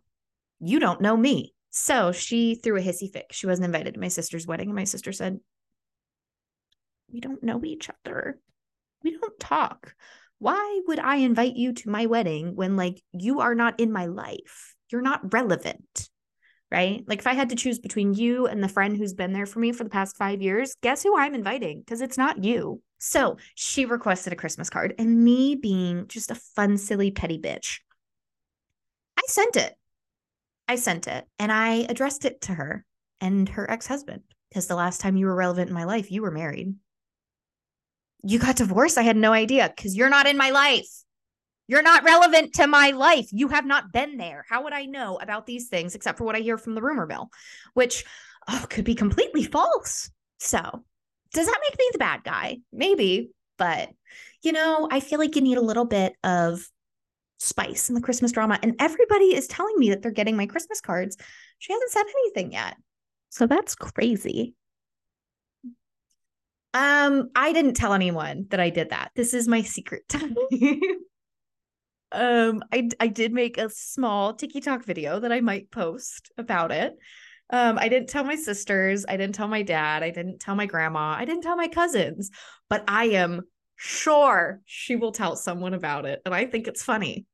You 0.60 0.80
don't 0.80 1.02
know 1.02 1.16
me. 1.16 1.54
So 1.72 2.12
she 2.12 2.56
threw 2.56 2.78
a 2.78 2.82
hissy 2.82 3.12
fit. 3.12 3.28
She 3.32 3.48
wasn't 3.48 3.66
invited 3.66 3.94
to 3.94 4.00
my 4.00 4.08
sister's 4.10 4.46
wedding. 4.46 4.70
And 4.70 4.76
my 4.76 4.84
sister 4.84 5.14
said, 5.14 5.40
We 7.12 7.22
don't 7.22 7.44
know 7.44 7.64
each 7.64 7.90
other. 7.90 8.40
We 9.04 9.18
don't 9.18 9.40
talk. 9.40 9.96
Why 10.40 10.82
would 10.88 11.00
I 11.00 11.18
invite 11.18 11.56
you 11.56 11.74
to 11.74 11.90
my 11.90 12.06
wedding 12.06 12.56
when, 12.56 12.76
like, 12.76 13.02
you 13.12 13.42
are 13.42 13.56
not 13.56 13.80
in 13.80 13.92
my 13.92 14.06
life? 14.08 14.76
You're 14.90 15.02
not 15.02 15.34
relevant, 15.34 16.10
right? 16.72 17.04
Like, 17.08 17.20
if 17.20 17.28
I 17.28 17.34
had 17.34 17.50
to 17.50 17.56
choose 17.56 17.80
between 17.80 18.14
you 18.14 18.48
and 18.48 18.64
the 18.64 18.68
friend 18.68 18.96
who's 18.96 19.14
been 19.14 19.34
there 19.34 19.46
for 19.46 19.60
me 19.60 19.72
for 19.72 19.84
the 19.84 19.90
past 19.90 20.18
five 20.18 20.42
years, 20.42 20.76
guess 20.82 21.04
who 21.04 21.18
I'm 21.18 21.36
inviting? 21.36 21.80
Because 21.80 22.02
it's 22.02 22.18
not 22.18 22.44
you. 22.44 22.82
So 23.00 23.38
she 23.56 23.86
requested 23.86 24.34
a 24.34 24.36
Christmas 24.36 24.70
card, 24.70 24.94
and 24.98 25.24
me 25.24 25.56
being 25.56 26.08
just 26.08 26.32
a 26.32 26.36
fun, 26.36 26.78
silly, 26.78 27.12
petty 27.12 27.40
bitch, 27.40 27.80
I 29.18 29.24
sent 29.28 29.56
it. 29.56 29.76
I 30.70 30.76
sent 30.76 31.08
it 31.08 31.26
and 31.40 31.52
I 31.52 31.88
addressed 31.90 32.26
it 32.26 32.42
to 32.42 32.54
her 32.54 32.86
and 33.20 33.50
her 33.50 33.70
ex 33.70 33.88
husband 33.88 34.22
because 34.50 34.68
the 34.68 34.76
last 34.76 35.02
time 35.02 35.18
you 35.18 35.26
were 35.26 35.36
relevant 35.36 35.70
in 35.70 35.74
my 35.74 35.84
life, 35.84 36.12
you 36.12 36.22
were 36.22 36.30
married. 36.30 36.76
You 38.24 38.38
got 38.38 38.58
divorced. 38.58 38.98
I 38.98 39.02
had 39.02 39.18
no 39.18 39.34
idea 39.34 39.74
because 39.76 39.96
you're 39.96 40.10
not 40.10 40.28
in 40.28 40.38
my 40.38 40.52
life. 40.52 40.88
You're 41.70 41.84
not 41.84 42.04
relevant 42.04 42.56
to 42.56 42.66
my 42.66 42.90
life. 42.90 43.28
You 43.32 43.50
have 43.50 43.64
not 43.64 43.94
been 43.94 44.18
there. 44.18 44.44
How 44.50 44.64
would 44.64 44.74
I 44.74 44.86
know 44.86 45.20
about 45.22 45.46
these 45.46 45.68
things 45.68 45.94
except 45.94 46.18
for 46.18 46.24
what 46.24 46.36
I 46.36 46.40
hear 46.40 46.58
from 46.58 46.74
the 46.74 46.82
rumor 46.82 47.06
mill, 47.06 47.30
which 47.76 48.06
oh, 48.48 48.66
could 48.72 48.86
be 48.86 48.96
completely 48.96 49.44
false? 49.44 50.10
So, 50.40 50.60
does 51.32 51.46
that 51.46 51.62
make 51.62 51.78
me 51.78 51.86
the 51.92 52.00
bad 52.00 52.24
guy? 52.24 52.58
Maybe, 52.74 53.30
but 53.60 53.90
you 54.42 54.52
know, 54.52 54.88
I 54.90 55.00
feel 55.00 55.20
like 55.20 55.36
you 55.36 55.44
need 55.44 55.60
a 55.60 55.62
little 55.62 55.86
bit 55.86 56.14
of 56.24 56.68
spice 57.38 57.88
in 57.88 57.94
the 57.94 58.02
Christmas 58.02 58.32
drama. 58.32 58.58
And 58.64 58.76
everybody 58.80 59.36
is 59.36 59.46
telling 59.46 59.78
me 59.78 59.92
that 59.92 60.02
they're 60.02 60.12
getting 60.12 60.36
my 60.36 60.48
Christmas 60.48 60.82
cards. 60.82 61.18
She 61.60 61.72
hasn't 61.72 61.92
said 61.92 62.06
anything 62.10 62.52
yet. 62.52 62.78
So 63.30 63.46
that's 63.46 63.76
crazy. 63.76 64.56
Um, 66.74 67.30
I 67.36 67.54
didn't 67.54 67.76
tell 67.76 67.94
anyone 67.94 68.48
that 68.50 68.60
I 68.60 68.72
did 68.72 68.90
that. 68.90 69.12
This 69.16 69.36
is 69.36 69.48
my 69.48 69.62
secret 69.62 70.08
time. 70.10 70.36
um, 72.12 72.64
I 72.72 72.90
I 73.00 73.08
did 73.08 73.34
make 73.34 73.58
a 73.58 73.70
small 73.70 74.34
TikTok 74.34 74.86
video 74.86 75.20
that 75.20 75.32
I 75.32 75.42
might 75.42 75.72
post 75.72 76.32
about 76.38 76.72
it. 76.72 76.96
Um, 77.52 77.80
I 77.80 77.90
didn't 77.90 78.10
tell 78.10 78.24
my 78.24 78.36
sisters, 78.36 79.06
I 79.10 79.18
didn't 79.18 79.36
tell 79.36 79.48
my 79.48 79.64
dad, 79.64 80.04
I 80.04 80.12
didn't 80.12 80.40
tell 80.40 80.56
my 80.56 80.68
grandma, 80.68 81.16
I 81.18 81.26
didn't 81.26 81.42
tell 81.42 81.56
my 81.56 81.68
cousins, 81.68 82.30
but 82.70 82.84
I 82.88 83.06
am 83.06 83.42
sure 83.76 84.62
she 84.66 84.96
will 84.96 85.12
tell 85.12 85.36
someone 85.36 85.74
about 85.74 86.06
it. 86.06 86.22
And 86.26 86.36
I 86.36 86.46
think 86.46 86.68
it's 86.68 86.84
funny. 86.84 87.26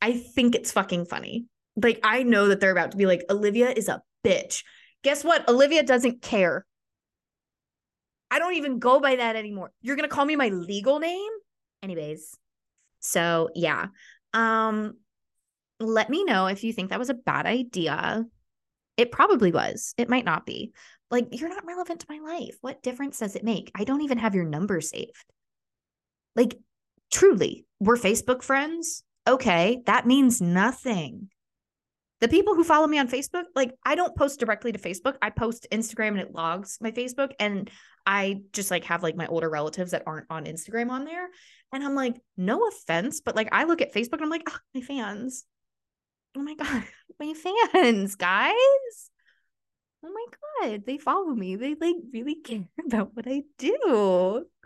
I 0.00 0.12
think 0.12 0.54
it's 0.54 0.72
fucking 0.72 1.06
funny. 1.06 1.46
Like, 1.76 2.00
I 2.02 2.22
know 2.22 2.48
that 2.48 2.60
they're 2.60 2.70
about 2.70 2.92
to 2.92 2.96
be 2.96 3.06
like, 3.06 3.24
Olivia 3.28 3.70
is 3.70 3.88
a 3.88 4.00
bitch. 4.24 4.62
Guess 5.02 5.22
what? 5.22 5.48
Olivia 5.48 5.82
doesn't 5.82 6.22
care. 6.22 6.64
I 8.30 8.38
don't 8.38 8.54
even 8.54 8.78
go 8.78 9.00
by 9.00 9.16
that 9.16 9.36
anymore. 9.36 9.72
You're 9.80 9.96
going 9.96 10.08
to 10.08 10.14
call 10.14 10.24
me 10.24 10.36
my 10.36 10.48
legal 10.48 10.98
name? 10.98 11.30
Anyways. 11.82 12.36
So, 13.00 13.50
yeah. 13.54 13.86
Um 14.32 14.94
let 15.80 16.10
me 16.10 16.24
know 16.24 16.46
if 16.46 16.64
you 16.64 16.72
think 16.72 16.90
that 16.90 16.98
was 16.98 17.10
a 17.10 17.14
bad 17.14 17.46
idea. 17.46 18.24
It 18.96 19.12
probably 19.12 19.52
was. 19.52 19.94
It 19.96 20.08
might 20.08 20.24
not 20.24 20.44
be. 20.44 20.72
Like 21.10 21.28
you're 21.32 21.48
not 21.48 21.66
relevant 21.66 22.00
to 22.00 22.06
my 22.08 22.18
life. 22.18 22.56
What 22.60 22.82
difference 22.82 23.18
does 23.18 23.36
it 23.36 23.44
make? 23.44 23.70
I 23.74 23.84
don't 23.84 24.02
even 24.02 24.18
have 24.18 24.34
your 24.34 24.44
number 24.44 24.80
saved. 24.80 25.24
Like 26.34 26.58
truly, 27.10 27.64
we're 27.80 27.96
Facebook 27.96 28.42
friends 28.42 29.04
okay, 29.28 29.82
that 29.86 30.06
means 30.06 30.40
nothing. 30.40 31.28
The 32.20 32.28
people 32.28 32.56
who 32.56 32.64
follow 32.64 32.86
me 32.88 32.98
on 32.98 33.06
Facebook, 33.06 33.44
like 33.54 33.72
I 33.84 33.94
don't 33.94 34.16
post 34.16 34.40
directly 34.40 34.72
to 34.72 34.78
Facebook. 34.78 35.16
I 35.22 35.30
post 35.30 35.68
Instagram 35.70 36.08
and 36.08 36.20
it 36.20 36.34
logs 36.34 36.78
my 36.80 36.90
Facebook. 36.90 37.32
And 37.38 37.70
I 38.08 38.40
just 38.54 38.70
like 38.70 38.84
have 38.84 39.02
like 39.02 39.16
my 39.16 39.26
older 39.26 39.50
relatives 39.50 39.90
that 39.90 40.04
aren't 40.06 40.28
on 40.30 40.46
Instagram 40.46 40.88
on 40.88 41.04
there. 41.04 41.28
And 41.74 41.84
I'm 41.84 41.94
like, 41.94 42.16
no 42.38 42.66
offense, 42.66 43.20
but 43.20 43.36
like 43.36 43.50
I 43.52 43.64
look 43.64 43.82
at 43.82 43.92
Facebook 43.92 44.14
and 44.14 44.22
I'm 44.22 44.30
like, 44.30 44.48
oh, 44.48 44.56
my 44.74 44.80
fans. 44.80 45.44
Oh 46.34 46.40
my 46.40 46.54
God, 46.54 46.84
my 47.20 47.34
fans, 47.34 48.14
guys. 48.14 49.10
Oh 50.02 50.10
my 50.10 50.70
God, 50.70 50.86
they 50.86 50.96
follow 50.96 51.34
me. 51.34 51.56
They 51.56 51.74
like 51.74 51.96
really 52.10 52.36
care 52.36 52.64
about 52.86 53.14
what 53.14 53.26
I 53.28 53.42
do. 53.58 53.76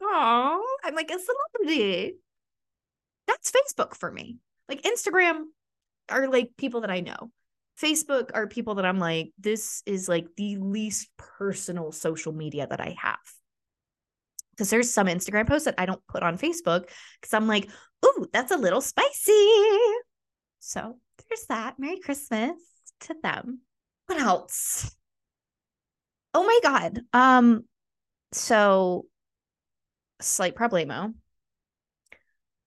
Oh, 0.00 0.76
I'm 0.84 0.94
like 0.94 1.10
a 1.10 1.18
celebrity. 1.18 2.18
That's 3.26 3.50
Facebook 3.50 3.96
for 3.96 4.12
me. 4.12 4.38
Like 4.68 4.82
Instagram 4.82 5.46
are 6.08 6.28
like 6.28 6.52
people 6.56 6.82
that 6.82 6.92
I 6.92 7.00
know. 7.00 7.32
Facebook 7.80 8.30
are 8.34 8.46
people 8.46 8.76
that 8.76 8.84
I'm 8.84 8.98
like, 8.98 9.32
this 9.38 9.82
is 9.86 10.08
like 10.08 10.26
the 10.36 10.56
least 10.56 11.08
personal 11.16 11.92
social 11.92 12.32
media 12.32 12.66
that 12.68 12.80
I 12.80 12.96
have. 12.98 13.18
Because 14.50 14.70
there's 14.70 14.90
some 14.90 15.06
Instagram 15.06 15.48
posts 15.48 15.64
that 15.64 15.74
I 15.78 15.86
don't 15.86 16.06
put 16.06 16.22
on 16.22 16.38
Facebook 16.38 16.88
because 17.20 17.32
I'm 17.32 17.46
like, 17.46 17.70
ooh, 18.04 18.26
that's 18.32 18.52
a 18.52 18.56
little 18.56 18.80
spicy. 18.80 19.48
So 20.60 20.98
there's 21.28 21.46
that. 21.48 21.78
Merry 21.78 21.98
Christmas 21.98 22.56
to 23.00 23.16
them. 23.22 23.60
What 24.06 24.20
else? 24.20 24.94
Oh 26.34 26.44
my 26.44 26.60
God. 26.62 27.00
Um, 27.12 27.64
so 28.32 29.06
slight 30.20 30.54
problemo. 30.54 31.14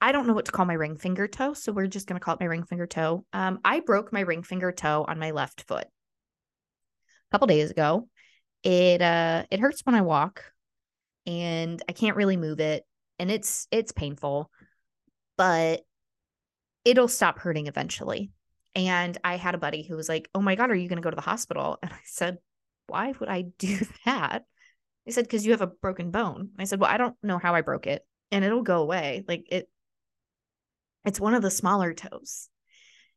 I 0.02 0.12
don't 0.12 0.28
know 0.28 0.34
what 0.34 0.46
to 0.46 0.52
call 0.52 0.66
my 0.66 0.74
ring 0.74 0.98
finger 0.98 1.28
toe, 1.28 1.54
so 1.54 1.72
we're 1.72 1.88
just 1.88 2.08
going 2.08 2.20
to 2.20 2.24
call 2.24 2.36
it 2.36 2.40
my 2.40 2.46
ring 2.46 2.64
finger 2.64 2.86
toe. 2.86 3.26
Um, 3.34 3.60
I 3.66 3.80
broke 3.80 4.14
my 4.14 4.22
ring 4.22 4.44
finger 4.44 4.72
toe 4.72 5.06
on 5.08 5.20
my 5.20 5.32
left 5.32 5.64
foot 5.64 5.86
a 5.86 7.32
couple 7.32 7.48
days 7.48 7.72
ago. 7.72 8.08
It 8.64 9.02
uh 9.02 9.44
it 9.52 9.60
hurts 9.60 9.82
when 9.86 9.96
I 9.96 10.02
walk 10.02 10.44
and 11.26 11.82
I 11.88 11.92
can't 11.92 12.18
really 12.18 12.38
move 12.38 12.60
it 12.60 12.86
and 13.20 13.32
it's 13.32 13.68
it's 13.72 13.92
painful, 13.92 14.50
but 15.38 15.82
it'll 16.84 17.08
stop 17.08 17.40
hurting 17.40 17.68
eventually. 17.68 18.32
And 18.76 19.18
I 19.24 19.38
had 19.38 19.56
a 19.56 19.60
buddy 19.60 19.84
who 19.84 19.96
was 19.96 20.10
like, 20.10 20.30
"Oh 20.36 20.42
my 20.42 20.56
god, 20.56 20.70
are 20.70 20.76
you 20.76 20.90
going 20.90 20.98
to 20.98 21.04
go 21.04 21.10
to 21.10 21.16
the 21.16 21.22
hospital?" 21.22 21.78
And 21.84 21.92
I 21.94 22.00
said, 22.06 22.38
"Why 22.88 23.14
would 23.20 23.30
I 23.30 23.42
do 23.58 23.80
that?" 24.06 24.46
He 25.06 25.12
said, 25.12 25.26
"Because 25.26 25.46
you 25.46 25.52
have 25.52 25.62
a 25.62 25.68
broken 25.68 26.12
bone." 26.12 26.52
I 26.60 26.66
said, 26.66 26.80
"Well, 26.80 26.92
I 26.92 26.98
don't 26.98 27.16
know 27.24 27.38
how 27.40 27.56
I 27.56 27.62
broke 27.62 27.88
it, 27.88 28.06
and 28.32 28.44
it'll 28.46 28.64
go 28.64 28.82
away. 28.82 29.24
Like 29.28 29.46
it 29.50 29.70
it's 31.06 31.20
one 31.20 31.34
of 31.34 31.42
the 31.42 31.52
smaller 31.52 31.94
toes. 31.94 32.50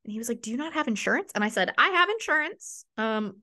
And 0.04 0.12
he 0.12 0.18
was 0.18 0.28
like, 0.28 0.42
Do 0.42 0.50
you 0.50 0.56
not 0.56 0.74
have 0.74 0.88
insurance? 0.88 1.32
And 1.34 1.44
I 1.44 1.48
said, 1.48 1.72
I 1.76 1.88
have 1.88 2.08
insurance. 2.08 2.84
Um, 2.96 3.36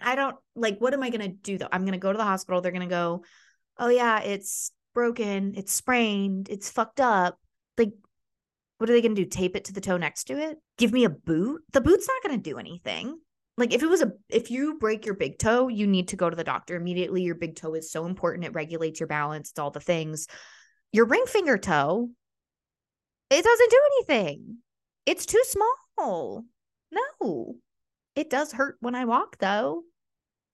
I 0.00 0.16
don't 0.16 0.36
like, 0.56 0.78
what 0.78 0.94
am 0.94 1.02
I 1.02 1.10
going 1.10 1.20
to 1.22 1.28
do 1.28 1.58
though? 1.58 1.68
I'm 1.70 1.82
going 1.82 1.92
to 1.92 1.98
go 1.98 2.12
to 2.12 2.18
the 2.18 2.24
hospital. 2.24 2.60
They're 2.60 2.72
going 2.72 2.88
to 2.88 2.88
go, 2.88 3.24
Oh, 3.78 3.88
yeah, 3.88 4.20
it's 4.20 4.72
broken. 4.94 5.54
It's 5.56 5.72
sprained. 5.72 6.48
It's 6.50 6.70
fucked 6.70 7.00
up. 7.00 7.38
Like, 7.78 7.92
what 8.78 8.90
are 8.90 8.92
they 8.92 9.00
going 9.00 9.14
to 9.14 9.24
do? 9.24 9.28
Tape 9.28 9.56
it 9.56 9.64
to 9.66 9.72
the 9.72 9.80
toe 9.80 9.96
next 9.96 10.24
to 10.24 10.38
it? 10.38 10.58
Give 10.76 10.92
me 10.92 11.04
a 11.04 11.10
boot? 11.10 11.62
The 11.72 11.80
boot's 11.80 12.08
not 12.08 12.22
going 12.22 12.40
to 12.40 12.50
do 12.50 12.58
anything. 12.58 13.18
Like, 13.56 13.72
if 13.72 13.82
it 13.82 13.88
was 13.88 14.02
a, 14.02 14.12
if 14.28 14.50
you 14.50 14.78
break 14.78 15.06
your 15.06 15.14
big 15.14 15.38
toe, 15.38 15.68
you 15.68 15.86
need 15.86 16.08
to 16.08 16.16
go 16.16 16.28
to 16.28 16.36
the 16.36 16.44
doctor 16.44 16.74
immediately. 16.74 17.22
Your 17.22 17.34
big 17.34 17.56
toe 17.56 17.74
is 17.74 17.90
so 17.90 18.06
important. 18.06 18.44
It 18.44 18.54
regulates 18.54 18.98
your 19.00 19.06
balance, 19.06 19.50
it's 19.50 19.58
all 19.58 19.70
the 19.70 19.80
things. 19.80 20.26
Your 20.90 21.06
ring 21.06 21.24
finger 21.26 21.56
toe, 21.56 22.10
it 23.32 23.44
doesn't 23.44 23.70
do 23.70 23.80
anything. 23.96 24.58
It's 25.06 25.26
too 25.26 25.42
small. 25.44 26.44
No. 26.90 27.56
It 28.14 28.30
does 28.30 28.52
hurt 28.52 28.76
when 28.80 28.94
I 28.94 29.04
walk 29.04 29.38
though. 29.38 29.82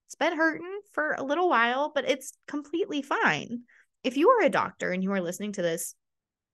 It's 0.06 0.14
been 0.14 0.36
hurting 0.36 0.80
for 0.92 1.12
a 1.12 1.22
little 1.22 1.48
while, 1.48 1.92
but 1.94 2.08
it's 2.08 2.32
completely 2.46 3.02
fine. 3.02 3.62
If 4.04 4.16
you 4.16 4.30
are 4.30 4.42
a 4.42 4.50
doctor 4.50 4.90
and 4.92 5.02
you 5.02 5.12
are 5.12 5.20
listening 5.20 5.52
to 5.52 5.62
this, 5.62 5.94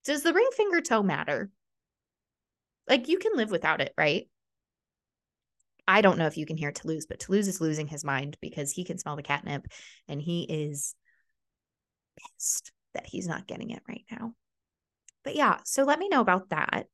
does 0.05 0.23
the 0.23 0.33
ring 0.33 0.49
finger 0.57 0.81
toe 0.81 1.03
matter? 1.03 1.51
Like 2.89 3.09
you 3.09 3.19
can 3.19 3.37
live 3.37 3.51
without 3.51 3.81
it, 3.81 3.93
right? 3.97 4.29
I 5.87 6.01
don't 6.01 6.19
know 6.19 6.27
if 6.27 6.37
you 6.37 6.47
can 6.47 6.57
hear 6.57 6.73
Toulouse, 6.73 7.07
but 7.07 7.21
Toulouse 7.21 7.47
is 7.47 7.61
losing 7.61 7.87
his 7.87 8.05
mind 8.05 8.37
because 8.41 8.73
he 8.73 8.85
can 8.85 8.99
smell 8.99 9.17
the 9.17 9.23
catnip 9.23 9.67
and 10.09 10.21
he 10.21 10.45
is 10.45 10.95
pissed 12.17 12.73
that 12.95 13.07
he's 13.07 13.29
not 13.29 13.47
getting 13.47 13.71
it 13.71 13.83
right 13.89 14.05
now. 14.11 14.33
But 15.25 15.35
yeah, 15.35 15.59
so 15.65 15.85
let 15.85 15.99
me 15.99 16.09
know 16.09 16.21
about 16.21 16.51
that. 16.51 16.87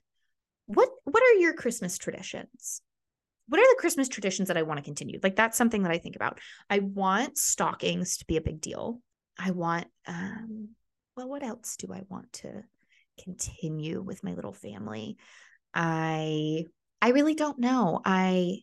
What 0.66 0.88
what 1.05 1.23
are 1.23 1.40
your 1.40 1.53
Christmas 1.53 1.99
traditions? 1.99 2.81
What 3.49 3.61
are 3.61 3.64
the 3.64 3.81
Christmas 3.81 4.09
traditions 4.09 4.49
that 4.49 4.57
I 4.57 4.62
want 4.62 4.79
to 4.79 4.85
continue? 4.85 5.19
Like 5.21 5.35
that's 5.35 5.59
something 5.59 5.83
that 5.83 5.93
I 5.93 5.99
think 5.99 6.14
about. 6.14 6.38
I 6.69 6.79
want 6.79 7.37
stockings 7.37 8.19
to 8.19 8.27
be 8.27 8.37
a 8.37 8.40
big 8.40 8.61
deal. 8.61 9.01
I 9.38 9.51
want 9.51 9.87
um 10.07 10.71
well 11.16 11.29
what 11.29 11.43
else 11.43 11.77
do 11.77 11.93
I 11.93 12.03
want 12.09 12.33
to 12.35 12.62
continue 13.23 14.01
with 14.01 14.23
my 14.23 14.35
little 14.35 14.53
family? 14.53 15.16
I 15.75 16.64
I 17.03 17.09
really 17.11 17.35
don't 17.35 17.59
know. 17.59 18.01
I 18.05 18.59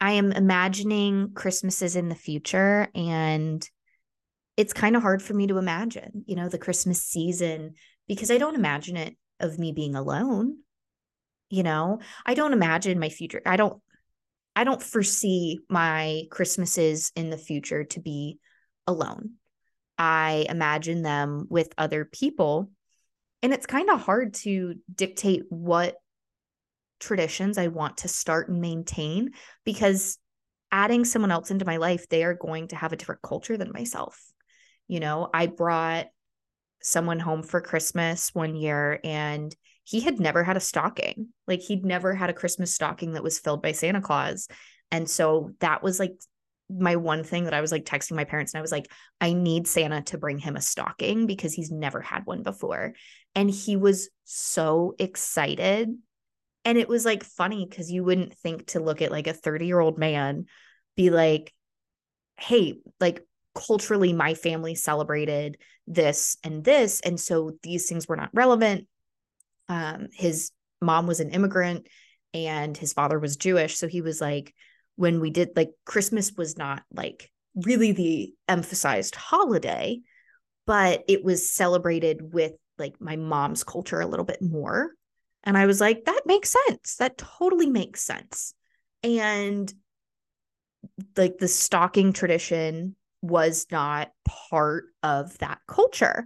I 0.00 0.12
am 0.12 0.32
imagining 0.32 1.32
Christmases 1.34 1.96
in 1.96 2.10
the 2.10 2.14
future 2.14 2.88
and 2.94 3.68
it's 4.56 4.72
kind 4.72 4.96
of 4.96 5.02
hard 5.02 5.22
for 5.22 5.34
me 5.34 5.46
to 5.46 5.58
imagine, 5.58 6.24
you 6.26 6.34
know, 6.34 6.48
the 6.48 6.58
Christmas 6.58 7.02
season 7.02 7.74
because 8.08 8.30
I 8.30 8.38
don't 8.38 8.54
imagine 8.54 8.96
it 8.96 9.16
of 9.40 9.58
me 9.58 9.72
being 9.72 9.94
alone. 9.94 10.58
You 11.48 11.62
know, 11.62 12.00
I 12.24 12.34
don't 12.34 12.52
imagine 12.52 12.98
my 12.98 13.08
future. 13.08 13.42
I 13.46 13.56
don't 13.56 13.80
I 14.56 14.64
don't 14.64 14.82
foresee 14.82 15.60
my 15.68 16.22
Christmases 16.30 17.12
in 17.14 17.28
the 17.28 17.36
future 17.36 17.84
to 17.84 18.00
be 18.00 18.38
alone. 18.86 19.32
I 19.98 20.46
imagine 20.48 21.02
them 21.02 21.46
with 21.50 21.72
other 21.76 22.06
people. 22.06 22.70
And 23.42 23.52
it's 23.52 23.66
kind 23.66 23.90
of 23.90 24.00
hard 24.00 24.34
to 24.34 24.74
dictate 24.92 25.42
what 25.50 25.96
traditions 27.00 27.58
I 27.58 27.66
want 27.66 27.98
to 27.98 28.08
start 28.08 28.48
and 28.48 28.60
maintain 28.60 29.32
because 29.64 30.18
adding 30.72 31.04
someone 31.04 31.30
else 31.30 31.50
into 31.50 31.66
my 31.66 31.76
life, 31.76 32.08
they 32.08 32.24
are 32.24 32.34
going 32.34 32.68
to 32.68 32.76
have 32.76 32.92
a 32.92 32.96
different 32.96 33.22
culture 33.22 33.58
than 33.58 33.72
myself. 33.72 34.20
You 34.88 35.00
know, 35.00 35.28
I 35.32 35.46
brought 35.46 36.06
someone 36.86 37.18
home 37.18 37.42
for 37.42 37.60
Christmas 37.60 38.32
one 38.32 38.54
year 38.54 39.00
and 39.02 39.52
he 39.82 40.00
had 40.00 40.20
never 40.20 40.44
had 40.44 40.56
a 40.56 40.60
stocking. 40.60 41.28
Like 41.48 41.60
he'd 41.60 41.84
never 41.84 42.14
had 42.14 42.30
a 42.30 42.34
Christmas 42.34 42.72
stocking 42.72 43.14
that 43.14 43.24
was 43.24 43.40
filled 43.40 43.60
by 43.60 43.72
Santa 43.72 44.00
Claus. 44.00 44.46
And 44.92 45.10
so 45.10 45.50
that 45.58 45.82
was 45.82 45.98
like 45.98 46.12
my 46.70 46.94
one 46.94 47.24
thing 47.24 47.44
that 47.44 47.54
I 47.54 47.60
was 47.60 47.72
like 47.72 47.84
texting 47.84 48.14
my 48.14 48.22
parents 48.22 48.54
and 48.54 48.60
I 48.60 48.62
was 48.62 48.70
like, 48.70 48.86
I 49.20 49.32
need 49.32 49.66
Santa 49.66 50.02
to 50.02 50.18
bring 50.18 50.38
him 50.38 50.54
a 50.54 50.60
stocking 50.60 51.26
because 51.26 51.52
he's 51.52 51.72
never 51.72 52.00
had 52.00 52.24
one 52.24 52.44
before. 52.44 52.94
And 53.34 53.50
he 53.50 53.76
was 53.76 54.08
so 54.22 54.94
excited. 55.00 55.92
And 56.64 56.78
it 56.78 56.88
was 56.88 57.04
like 57.04 57.24
funny 57.24 57.66
because 57.68 57.90
you 57.90 58.04
wouldn't 58.04 58.34
think 58.34 58.68
to 58.68 58.80
look 58.80 59.02
at 59.02 59.10
like 59.10 59.26
a 59.26 59.32
30 59.32 59.66
year 59.66 59.80
old 59.80 59.98
man 59.98 60.46
be 60.96 61.10
like, 61.10 61.52
hey, 62.38 62.74
like 63.00 63.25
culturally, 63.56 64.12
my 64.12 64.34
family 64.34 64.74
celebrated 64.74 65.56
this 65.86 66.36
and 66.44 66.62
this. 66.62 67.00
And 67.00 67.18
so 67.18 67.52
these 67.62 67.88
things 67.88 68.06
were 68.06 68.16
not 68.16 68.30
relevant. 68.32 68.86
Um, 69.68 70.08
his 70.12 70.52
mom 70.80 71.06
was 71.06 71.20
an 71.20 71.30
immigrant 71.30 71.88
and 72.34 72.76
his 72.76 72.92
father 72.92 73.18
was 73.18 73.36
Jewish. 73.36 73.76
So 73.76 73.88
he 73.88 74.02
was 74.02 74.20
like, 74.20 74.54
when 74.96 75.20
we 75.20 75.30
did 75.30 75.50
like 75.56 75.70
Christmas 75.84 76.32
was 76.36 76.56
not 76.56 76.82
like 76.92 77.30
really 77.54 77.92
the 77.92 78.34
emphasized 78.48 79.14
holiday, 79.14 80.00
but 80.66 81.04
it 81.08 81.24
was 81.24 81.50
celebrated 81.50 82.32
with 82.32 82.52
like 82.78 83.00
my 83.00 83.16
mom's 83.16 83.64
culture 83.64 84.00
a 84.00 84.06
little 84.06 84.24
bit 84.24 84.42
more. 84.42 84.90
And 85.44 85.56
I 85.56 85.66
was 85.66 85.80
like, 85.80 86.04
that 86.04 86.22
makes 86.26 86.54
sense. 86.66 86.96
That 86.96 87.18
totally 87.18 87.70
makes 87.70 88.02
sense. 88.02 88.54
And 89.02 89.72
like 91.16 91.38
the 91.38 91.48
stocking 91.48 92.12
tradition 92.12 92.96
was 93.22 93.66
not 93.70 94.10
part 94.50 94.84
of 95.02 95.36
that 95.38 95.58
culture. 95.66 96.24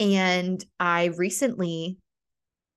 And 0.00 0.62
I 0.78 1.06
recently 1.06 1.98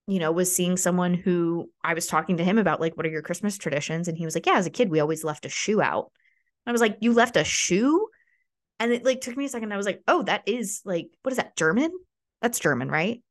you 0.07 0.19
know, 0.19 0.31
was 0.31 0.55
seeing 0.55 0.77
someone 0.77 1.13
who 1.13 1.69
I 1.83 1.93
was 1.93 2.07
talking 2.07 2.37
to 2.37 2.43
him 2.43 2.57
about, 2.57 2.79
like, 2.79 2.95
what 2.95 3.05
are 3.05 3.09
your 3.09 3.21
Christmas 3.21 3.57
traditions? 3.57 4.07
And 4.07 4.17
he 4.17 4.23
was 4.23 4.35
like, 4.35 4.45
Yeah, 4.45 4.57
as 4.57 4.65
a 4.65 4.71
kid, 4.71 4.89
we 4.89 5.01
always 5.01 5.23
left 5.23 5.45
a 5.45 5.49
shoe 5.49 5.81
out. 5.81 6.11
I 6.65 6.71
was 6.71 6.81
like, 6.81 6.97
You 7.01 7.13
left 7.13 7.35
a 7.35 7.43
shoe? 7.43 8.07
And 8.79 8.91
it 8.91 9.03
like 9.03 9.21
took 9.21 9.35
me 9.35 9.45
a 9.45 9.49
second. 9.49 9.73
I 9.73 9.77
was 9.77 9.85
like, 9.85 10.01
Oh, 10.07 10.23
that 10.23 10.43
is 10.47 10.81
like, 10.85 11.07
what 11.23 11.31
is 11.31 11.37
that? 11.37 11.57
German? 11.57 11.91
That's 12.41 12.59
German, 12.59 12.89
right? 12.89 13.21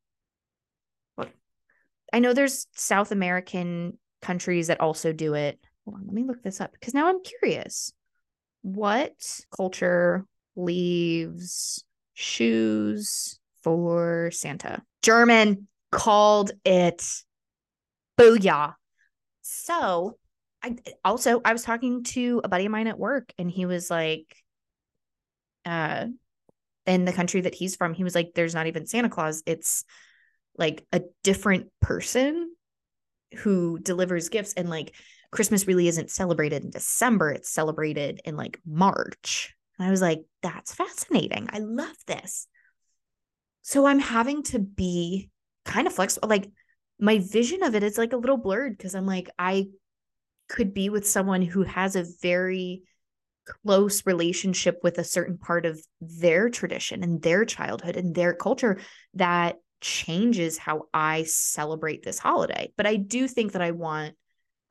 What? 1.15 1.31
I 2.13 2.19
know 2.19 2.33
there's 2.33 2.67
South 2.75 3.11
American 3.11 3.97
countries 4.21 4.67
that 4.67 4.79
also 4.79 5.13
do 5.13 5.33
it. 5.33 5.59
Hold 5.85 5.97
on, 5.97 6.05
let 6.05 6.13
me 6.13 6.25
look 6.25 6.43
this 6.43 6.61
up 6.61 6.71
because 6.73 6.93
now 6.93 7.07
I'm 7.07 7.23
curious. 7.23 7.91
What 8.67 9.13
culture 9.55 10.25
leaves 10.57 11.85
shoes 12.13 13.39
for 13.63 14.29
Santa? 14.33 14.81
German 15.01 15.69
called 15.89 16.51
it 16.65 17.01
booyah. 18.19 18.73
So 19.41 20.17
I 20.61 20.75
also 21.05 21.39
I 21.45 21.53
was 21.53 21.63
talking 21.63 22.03
to 22.03 22.41
a 22.43 22.49
buddy 22.49 22.65
of 22.65 22.71
mine 22.73 22.87
at 22.87 22.99
work 22.99 23.31
and 23.37 23.49
he 23.49 23.65
was 23.65 23.89
like 23.89 24.35
uh 25.63 26.07
in 26.85 27.05
the 27.05 27.13
country 27.13 27.39
that 27.39 27.55
he's 27.55 27.77
from, 27.77 27.93
he 27.93 28.03
was 28.03 28.15
like, 28.15 28.31
there's 28.35 28.53
not 28.53 28.67
even 28.67 28.85
Santa 28.85 29.09
Claus. 29.09 29.43
It's 29.45 29.85
like 30.57 30.85
a 30.91 31.03
different 31.23 31.67
person 31.81 32.51
who 33.37 33.79
delivers 33.79 34.27
gifts. 34.27 34.55
And 34.55 34.69
like 34.69 34.93
Christmas 35.31 35.67
really 35.67 35.87
isn't 35.87 36.11
celebrated 36.11 36.63
in 36.63 36.69
December, 36.69 37.31
it's 37.31 37.51
celebrated 37.51 38.21
in 38.25 38.35
like 38.35 38.59
March. 38.65 39.53
And 39.77 39.87
I 39.87 39.91
was 39.91 40.01
like, 40.01 40.23
that's 40.41 40.73
fascinating. 40.73 41.49
I 41.51 41.59
love 41.59 41.95
this. 42.07 42.47
So 43.61 43.85
I'm 43.85 43.99
having 43.99 44.43
to 44.43 44.59
be 44.59 45.29
kind 45.65 45.87
of 45.87 45.93
flexible. 45.93 46.29
Like 46.29 46.49
my 46.99 47.19
vision 47.19 47.63
of 47.63 47.75
it 47.75 47.83
is 47.83 47.97
like 47.97 48.13
a 48.13 48.17
little 48.17 48.37
blurred 48.37 48.77
because 48.77 48.95
I'm 48.95 49.05
like, 49.05 49.29
I 49.37 49.67
could 50.47 50.73
be 50.73 50.89
with 50.89 51.07
someone 51.07 51.41
who 51.41 51.63
has 51.63 51.95
a 51.95 52.05
very 52.21 52.83
close 53.63 54.05
relationship 54.05 54.79
with 54.83 54.97
a 54.97 55.03
certain 55.03 55.37
part 55.37 55.65
of 55.65 55.79
their 56.01 56.49
tradition 56.49 57.03
and 57.03 57.21
their 57.21 57.45
childhood 57.45 57.95
and 57.95 58.13
their 58.13 58.33
culture 58.33 58.79
that 59.13 59.57
changes 59.79 60.57
how 60.57 60.83
I 60.93 61.23
celebrate 61.23 62.03
this 62.03 62.19
holiday. 62.19 62.73
But 62.77 62.87
I 62.87 62.95
do 62.95 63.27
think 63.27 63.53
that 63.53 63.61
I 63.61 63.71
want 63.71 64.15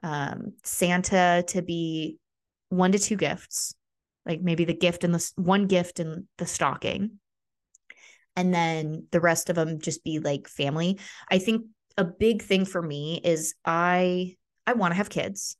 um, 0.07 0.53
Santa 0.63 1.45
to 1.49 1.63
be 1.63 2.19
one 2.69 2.93
to 2.93 2.99
two 2.99 3.17
gifts, 3.17 3.75
like 4.25 4.41
maybe 4.41 4.65
the 4.65 4.75
gift 4.75 5.03
and 5.03 5.13
the 5.13 5.33
one 5.37 5.67
gift 5.67 5.99
and 5.99 6.25
the 6.39 6.47
stocking 6.47 7.19
and 8.37 8.55
then 8.55 9.07
the 9.11 9.21
rest 9.21 9.49
of 9.49 9.57
them 9.57 9.81
just 9.81 10.05
be 10.05 10.19
like 10.19 10.47
family. 10.47 10.99
I 11.29 11.39
think 11.39 11.67
a 11.97 12.05
big 12.05 12.43
thing 12.43 12.67
for 12.67 12.83
me 12.83 13.21
is 13.25 13.55
I 13.65 14.37
I 14.67 14.75
want 14.75 14.93
to 14.93 14.97
have 14.97 15.09
kids 15.09 15.57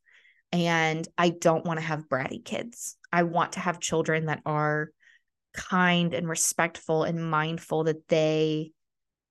and 0.51 1.05
I 1.17 1.29
don't 1.29 1.65
want 1.65 1.79
to 1.79 1.85
have 1.85 2.07
bratty 2.07 2.45
kids. 2.45 2.97
I 3.11 3.23
want 3.23 3.53
to 3.53 3.59
have 3.59 3.79
children 3.79 4.27
that 4.27 4.41
are 4.45 4.91
kind 5.53 6.13
and 6.13 6.29
respectful 6.29 7.03
and 7.03 7.29
mindful 7.29 7.85
that 7.85 8.07
they 8.07 8.71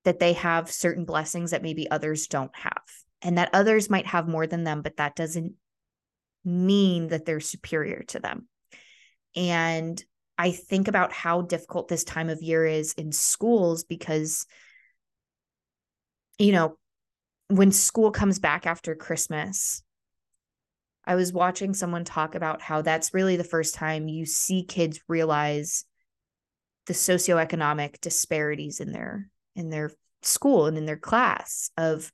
that 0.05 0.19
they 0.19 0.35
have 0.35 0.71
certain 0.71 1.05
blessings 1.05 1.53
that 1.53 1.63
maybe 1.63 1.91
others 1.91 2.27
don't 2.27 2.55
have 2.55 2.83
and 3.27 3.37
that 3.37 3.51
others 3.53 3.91
might 3.91 4.07
have 4.07 4.29
more 4.29 4.47
than 4.47 4.65
them 4.65 4.81
but 4.81 4.97
that 4.97 5.17
doesn't 5.17 5.55
mean 6.47 7.09
that 7.09 7.27
they're 7.27 7.41
superior 7.41 8.05
to 8.05 8.21
them. 8.21 8.49
And 9.35 10.03
I 10.39 10.53
think 10.53 10.89
about 10.89 11.13
how 11.13 11.43
difficult 11.43 11.89
this 11.89 12.05
time 12.05 12.31
of 12.31 12.41
year 12.41 12.65
is 12.65 12.93
in 12.95 13.11
schools 13.11 13.85
because, 13.85 14.47
you 16.39 16.53
know, 16.53 16.79
when 17.49 17.73
school 17.73 18.13
comes 18.13 18.39
back 18.39 18.67
after 18.67 18.95
Christmas, 18.95 19.83
I 21.05 21.17
was 21.17 21.33
watching 21.33 21.75
someone 21.75 22.05
talk 22.05 22.35
about 22.35 22.63
how 22.63 22.83
that's 22.83 23.15
really 23.15 23.37
the 23.37 23.45
first 23.45 23.75
time 23.75 24.09
you 24.09 24.25
see 24.25 24.63
kids 24.63 25.01
realize 25.09 25.85
the 26.87 26.95
socioeconomic 26.95 28.01
disparities 28.01 28.81
in 28.81 28.93
their 28.93 29.29
in 29.57 29.71
their 29.71 29.91
school 30.23 30.67
and 30.67 30.77
in 30.77 30.87
their 30.87 30.97
class 30.97 31.71
of 31.77 32.13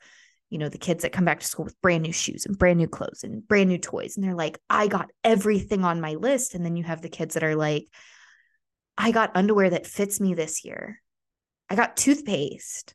you 0.52 0.58
know 0.58 0.68
the 0.68 0.76
kids 0.76 1.02
that 1.02 1.12
come 1.12 1.24
back 1.24 1.40
to 1.40 1.46
school 1.46 1.64
with 1.64 1.80
brand 1.80 2.02
new 2.02 2.12
shoes 2.12 2.44
and 2.44 2.58
brand 2.58 2.78
new 2.78 2.86
clothes 2.86 3.24
and 3.24 3.46
brand 3.48 3.70
new 3.70 3.78
toys 3.78 4.16
and 4.16 4.24
they're 4.24 4.34
like 4.34 4.58
I 4.68 4.86
got 4.86 5.08
everything 5.24 5.82
on 5.82 6.00
my 6.00 6.14
list 6.14 6.54
and 6.54 6.64
then 6.64 6.76
you 6.76 6.84
have 6.84 7.00
the 7.00 7.08
kids 7.08 7.34
that 7.34 7.42
are 7.42 7.56
like 7.56 7.86
I 8.96 9.10
got 9.10 9.34
underwear 9.34 9.70
that 9.70 9.86
fits 9.86 10.20
me 10.20 10.34
this 10.34 10.64
year. 10.64 11.00
I 11.70 11.74
got 11.74 11.96
toothpaste. 11.96 12.94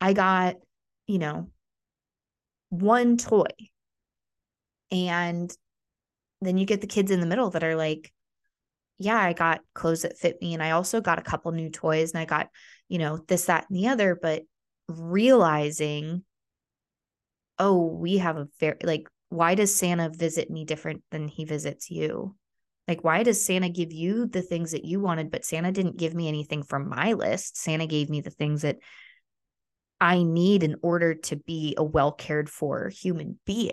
I 0.00 0.12
got, 0.12 0.56
you 1.06 1.18
know, 1.18 1.50
one 2.70 3.16
toy. 3.16 3.46
And 4.90 5.50
then 6.40 6.58
you 6.58 6.66
get 6.66 6.80
the 6.80 6.86
kids 6.86 7.10
in 7.10 7.20
the 7.20 7.26
middle 7.26 7.50
that 7.50 7.64
are 7.64 7.76
like, 7.76 8.12
yeah, 8.98 9.18
I 9.18 9.32
got 9.32 9.60
clothes 9.74 10.02
that 10.02 10.18
fit 10.18 10.40
me. 10.40 10.54
And 10.54 10.62
I 10.62 10.72
also 10.72 11.00
got 11.00 11.18
a 11.18 11.22
couple 11.22 11.52
new 11.52 11.70
toys 11.70 12.12
and 12.12 12.20
I 12.20 12.24
got, 12.24 12.48
you 12.88 12.98
know, 12.98 13.18
this, 13.28 13.46
that, 13.46 13.66
and 13.68 13.78
the 13.78 13.88
other. 13.88 14.18
But 14.20 14.42
realizing, 14.88 16.24
oh, 17.58 17.86
we 17.86 18.18
have 18.18 18.36
a 18.36 18.48
very, 18.60 18.76
like, 18.82 19.08
why 19.28 19.54
does 19.54 19.74
Santa 19.74 20.08
visit 20.10 20.50
me 20.50 20.64
different 20.64 21.02
than 21.10 21.28
he 21.28 21.44
visits 21.44 21.90
you? 21.90 22.36
Like, 22.86 23.02
why 23.02 23.22
does 23.24 23.44
Santa 23.44 23.68
give 23.68 23.92
you 23.92 24.26
the 24.26 24.42
things 24.42 24.70
that 24.70 24.84
you 24.84 25.00
wanted, 25.00 25.30
but 25.30 25.44
Santa 25.44 25.72
didn't 25.72 25.96
give 25.96 26.14
me 26.14 26.28
anything 26.28 26.62
from 26.62 26.88
my 26.88 27.14
list? 27.14 27.56
Santa 27.56 27.86
gave 27.86 28.08
me 28.08 28.20
the 28.20 28.30
things 28.30 28.62
that 28.62 28.78
I 30.00 30.22
need 30.22 30.62
in 30.62 30.76
order 30.82 31.14
to 31.14 31.36
be 31.36 31.74
a 31.76 31.82
well 31.82 32.12
cared 32.12 32.48
for 32.48 32.88
human 32.88 33.38
being. 33.44 33.72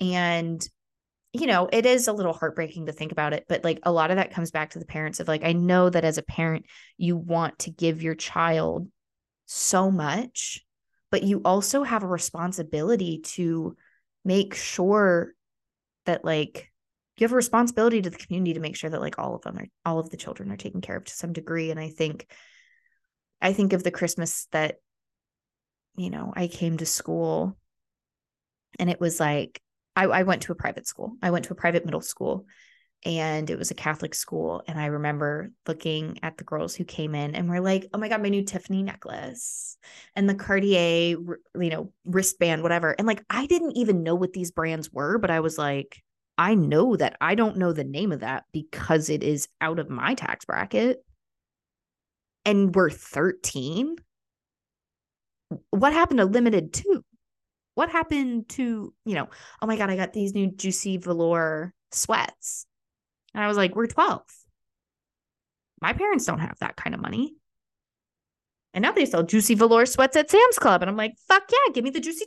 And, 0.00 0.66
you 1.32 1.46
know, 1.46 1.68
it 1.72 1.86
is 1.86 2.08
a 2.08 2.12
little 2.12 2.32
heartbreaking 2.32 2.86
to 2.86 2.92
think 2.92 3.10
about 3.10 3.32
it, 3.32 3.46
but 3.48 3.64
like 3.64 3.80
a 3.84 3.92
lot 3.92 4.10
of 4.10 4.16
that 4.16 4.34
comes 4.34 4.50
back 4.50 4.70
to 4.70 4.78
the 4.78 4.84
parents 4.84 5.18
of 5.18 5.28
like, 5.28 5.44
I 5.44 5.52
know 5.52 5.88
that 5.88 6.04
as 6.04 6.18
a 6.18 6.22
parent, 6.22 6.66
you 6.98 7.16
want 7.16 7.60
to 7.60 7.70
give 7.70 8.02
your 8.02 8.14
child 8.14 8.88
so 9.46 9.90
much, 9.90 10.64
but 11.12 11.22
you 11.22 11.42
also 11.44 11.84
have 11.84 12.02
a 12.02 12.08
responsibility 12.08 13.18
to 13.18 13.76
make 14.24 14.54
sure 14.54 15.34
that 16.06 16.24
like 16.24 16.72
you 17.18 17.24
have 17.24 17.32
a 17.32 17.36
responsibility 17.36 18.02
to 18.02 18.10
the 18.10 18.16
community 18.16 18.54
to 18.54 18.60
make 18.60 18.74
sure 18.74 18.90
that 18.90 19.00
like 19.00 19.18
all 19.18 19.36
of 19.36 19.42
them 19.42 19.58
are 19.58 19.66
all 19.84 20.00
of 20.00 20.10
the 20.10 20.16
children 20.16 20.50
are 20.50 20.56
taken 20.56 20.80
care 20.80 20.96
of 20.96 21.04
to 21.04 21.12
some 21.12 21.32
degree. 21.32 21.70
And 21.70 21.78
i 21.78 21.90
think 21.90 22.26
i 23.40 23.52
think 23.52 23.72
of 23.74 23.84
the 23.84 23.90
christmas 23.90 24.48
that 24.50 24.76
you 25.94 26.10
know 26.10 26.32
i 26.34 26.46
came 26.46 26.78
to 26.78 26.86
school 26.86 27.56
and 28.80 28.88
it 28.88 28.98
was 29.00 29.20
like 29.20 29.60
I, 29.94 30.04
I 30.04 30.22
went 30.22 30.42
to 30.42 30.52
a 30.52 30.54
private 30.54 30.86
school. 30.86 31.16
I 31.22 31.30
went 31.30 31.44
to 31.44 31.52
a 31.52 31.56
private 31.56 31.84
middle 31.84 32.00
school 32.00 32.46
and 33.04 33.50
it 33.50 33.58
was 33.58 33.70
a 33.70 33.74
Catholic 33.74 34.14
school. 34.14 34.62
And 34.68 34.78
I 34.80 34.86
remember 34.86 35.50
looking 35.66 36.18
at 36.22 36.36
the 36.36 36.44
girls 36.44 36.74
who 36.74 36.84
came 36.84 37.14
in 37.14 37.34
and 37.34 37.48
were 37.48 37.60
like, 37.60 37.88
"Oh 37.92 37.98
my 37.98 38.08
god, 38.08 38.22
my 38.22 38.28
new 38.28 38.44
Tiffany 38.44 38.82
necklace 38.82 39.76
and 40.16 40.28
the 40.28 40.34
Cartier, 40.34 41.16
you 41.18 41.70
know, 41.70 41.92
wristband, 42.04 42.62
whatever." 42.62 42.92
And 42.92 43.06
like, 43.06 43.24
I 43.30 43.46
didn't 43.46 43.76
even 43.76 44.02
know 44.02 44.14
what 44.14 44.32
these 44.32 44.50
brands 44.52 44.92
were, 44.92 45.18
but 45.18 45.30
I 45.30 45.40
was 45.40 45.58
like, 45.58 46.02
I 46.38 46.54
know 46.54 46.96
that 46.96 47.16
I 47.20 47.34
don't 47.34 47.56
know 47.58 47.72
the 47.72 47.84
name 47.84 48.12
of 48.12 48.20
that 48.20 48.44
because 48.52 49.08
it 49.10 49.22
is 49.22 49.48
out 49.60 49.78
of 49.78 49.90
my 49.90 50.14
tax 50.14 50.44
bracket, 50.44 51.04
and 52.44 52.74
we're 52.74 52.90
thirteen. 52.90 53.96
What 55.70 55.92
happened 55.92 56.18
to 56.18 56.24
Limited 56.24 56.72
Too? 56.72 57.04
What 57.74 57.90
happened 57.90 58.48
to 58.50 58.94
you 59.04 59.14
know? 59.14 59.28
Oh 59.60 59.66
my 59.66 59.76
god, 59.76 59.90
I 59.90 59.96
got 59.96 60.12
these 60.12 60.34
new 60.34 60.50
juicy 60.50 60.98
velour 60.98 61.72
sweats 61.92 62.66
and 63.34 63.42
I 63.42 63.48
was 63.48 63.56
like, 63.56 63.74
we're 63.74 63.86
12. 63.86 64.22
My 65.80 65.92
parents 65.92 66.24
don't 66.24 66.38
have 66.38 66.58
that 66.60 66.76
kind 66.76 66.94
of 66.94 67.00
money. 67.00 67.34
And 68.74 68.82
now 68.82 68.92
they 68.92 69.04
sell 69.04 69.22
juicy 69.22 69.54
velour 69.54 69.84
sweats 69.84 70.16
at 70.16 70.30
Sam's 70.30 70.58
Club. 70.58 70.82
And 70.82 70.90
I'm 70.90 70.96
like, 70.96 71.14
fuck 71.28 71.42
yeah, 71.50 71.72
give 71.74 71.84
me 71.84 71.90
the 71.90 72.00
juicy, 72.00 72.24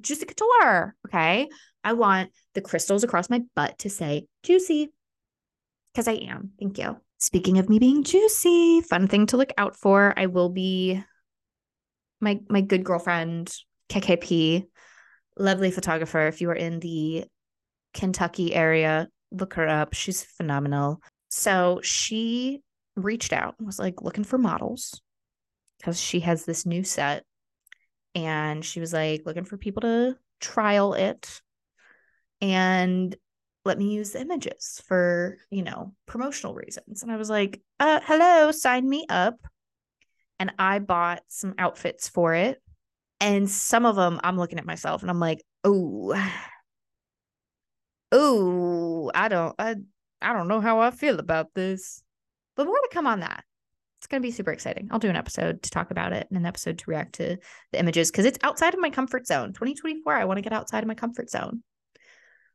juicy 0.00 0.26
couture. 0.26 0.96
Okay. 1.06 1.48
I 1.84 1.92
want 1.92 2.30
the 2.54 2.62
crystals 2.62 3.04
across 3.04 3.30
my 3.30 3.42
butt 3.54 3.78
to 3.80 3.90
say 3.90 4.26
juicy 4.42 4.90
because 5.92 6.08
I 6.08 6.14
am. 6.14 6.50
Thank 6.58 6.78
you. 6.78 6.96
Speaking 7.18 7.58
of 7.58 7.68
me 7.68 7.78
being 7.78 8.02
juicy, 8.02 8.80
fun 8.80 9.06
thing 9.06 9.26
to 9.26 9.36
look 9.36 9.52
out 9.56 9.76
for. 9.76 10.14
I 10.16 10.26
will 10.26 10.48
be 10.48 11.02
my 12.20 12.40
my 12.48 12.60
good 12.60 12.84
girlfriend, 12.84 13.54
KKP, 13.88 14.66
lovely 15.38 15.70
photographer. 15.70 16.26
If 16.26 16.40
you 16.40 16.50
are 16.50 16.54
in 16.54 16.80
the 16.80 17.24
Kentucky 17.92 18.54
area, 18.54 19.08
look 19.34 19.54
her 19.54 19.68
up. 19.68 19.94
She's 19.94 20.22
phenomenal. 20.22 21.00
So 21.28 21.80
she 21.82 22.60
reached 22.96 23.32
out 23.32 23.56
and 23.58 23.66
was 23.66 23.78
like 23.78 24.02
looking 24.02 24.24
for 24.24 24.38
models 24.38 25.00
because 25.78 26.00
she 26.00 26.20
has 26.20 26.44
this 26.44 26.64
new 26.64 26.84
set. 26.84 27.24
And 28.14 28.64
she 28.64 28.78
was 28.78 28.92
like 28.92 29.22
looking 29.26 29.44
for 29.44 29.56
people 29.56 29.82
to 29.82 30.16
trial 30.40 30.94
it 30.94 31.40
and 32.40 33.16
let 33.64 33.78
me 33.78 33.92
use 33.94 34.12
the 34.12 34.20
images 34.20 34.80
for, 34.86 35.38
you 35.50 35.62
know, 35.62 35.94
promotional 36.06 36.54
reasons. 36.54 37.02
And 37.02 37.10
I 37.10 37.16
was 37.16 37.30
like, 37.30 37.60
uh, 37.80 38.00
hello, 38.04 38.52
sign 38.52 38.88
me 38.88 39.06
up. 39.08 39.36
And 40.38 40.52
I 40.58 40.78
bought 40.78 41.22
some 41.28 41.54
outfits 41.58 42.08
for 42.08 42.34
it. 42.34 42.60
And 43.20 43.50
some 43.50 43.86
of 43.86 43.96
them 43.96 44.20
I'm 44.22 44.36
looking 44.36 44.58
at 44.58 44.66
myself 44.66 45.02
and 45.02 45.10
I'm 45.10 45.20
like, 45.20 45.42
oh, 45.64 46.14
oh, 48.14 49.10
I 49.14 49.28
don't, 49.28 49.54
I, 49.58 49.74
I 50.22 50.32
don't 50.32 50.48
know 50.48 50.60
how 50.60 50.78
I 50.78 50.90
feel 50.92 51.18
about 51.18 51.52
this. 51.54 52.02
But 52.56 52.66
more 52.66 52.80
to 52.80 52.88
come 52.92 53.06
on 53.06 53.20
that. 53.20 53.44
It's 53.98 54.06
going 54.06 54.22
to 54.22 54.26
be 54.26 54.32
super 54.32 54.52
exciting. 54.52 54.88
I'll 54.90 54.98
do 54.98 55.10
an 55.10 55.16
episode 55.16 55.62
to 55.62 55.70
talk 55.70 55.90
about 55.90 56.12
it 56.12 56.26
and 56.30 56.38
an 56.38 56.46
episode 56.46 56.78
to 56.78 56.84
react 56.86 57.16
to 57.16 57.38
the 57.72 57.78
images 57.78 58.10
because 58.10 58.24
it's 58.24 58.38
outside 58.42 58.72
of 58.72 58.80
my 58.80 58.90
comfort 58.90 59.26
zone. 59.26 59.48
2024, 59.48 60.14
I 60.14 60.24
want 60.26 60.38
to 60.38 60.42
get 60.42 60.52
outside 60.52 60.84
of 60.84 60.88
my 60.88 60.94
comfort 60.94 61.28
zone. 61.28 61.62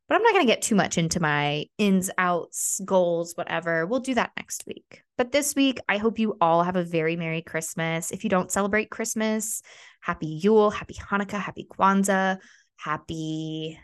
But 0.07 0.15
I'm 0.15 0.23
not 0.23 0.33
going 0.33 0.45
to 0.45 0.51
get 0.51 0.61
too 0.61 0.75
much 0.75 0.97
into 0.97 1.19
my 1.19 1.65
ins, 1.77 2.09
outs, 2.17 2.79
goals, 2.85 3.33
whatever. 3.35 3.85
We'll 3.85 3.99
do 3.99 4.15
that 4.15 4.31
next 4.37 4.63
week. 4.65 5.03
But 5.17 5.31
this 5.31 5.55
week, 5.55 5.79
I 5.89 5.97
hope 5.97 6.17
you 6.17 6.37
all 6.39 6.63
have 6.63 6.77
a 6.77 6.83
very 6.83 7.15
Merry 7.15 7.41
Christmas. 7.41 8.11
If 8.11 8.23
you 8.23 8.29
don't 8.29 8.51
celebrate 8.51 8.89
Christmas, 8.89 9.61
happy 10.01 10.39
Yule, 10.41 10.71
happy 10.71 10.95
Hanukkah, 10.95 11.39
happy 11.39 11.67
Kwanzaa, 11.69 12.37
happy 12.77 13.79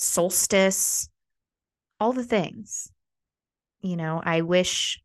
solstice, 0.00 1.08
all 2.00 2.12
the 2.12 2.24
things. 2.24 2.90
You 3.82 3.96
know, 3.96 4.20
I 4.22 4.40
wish 4.40 5.00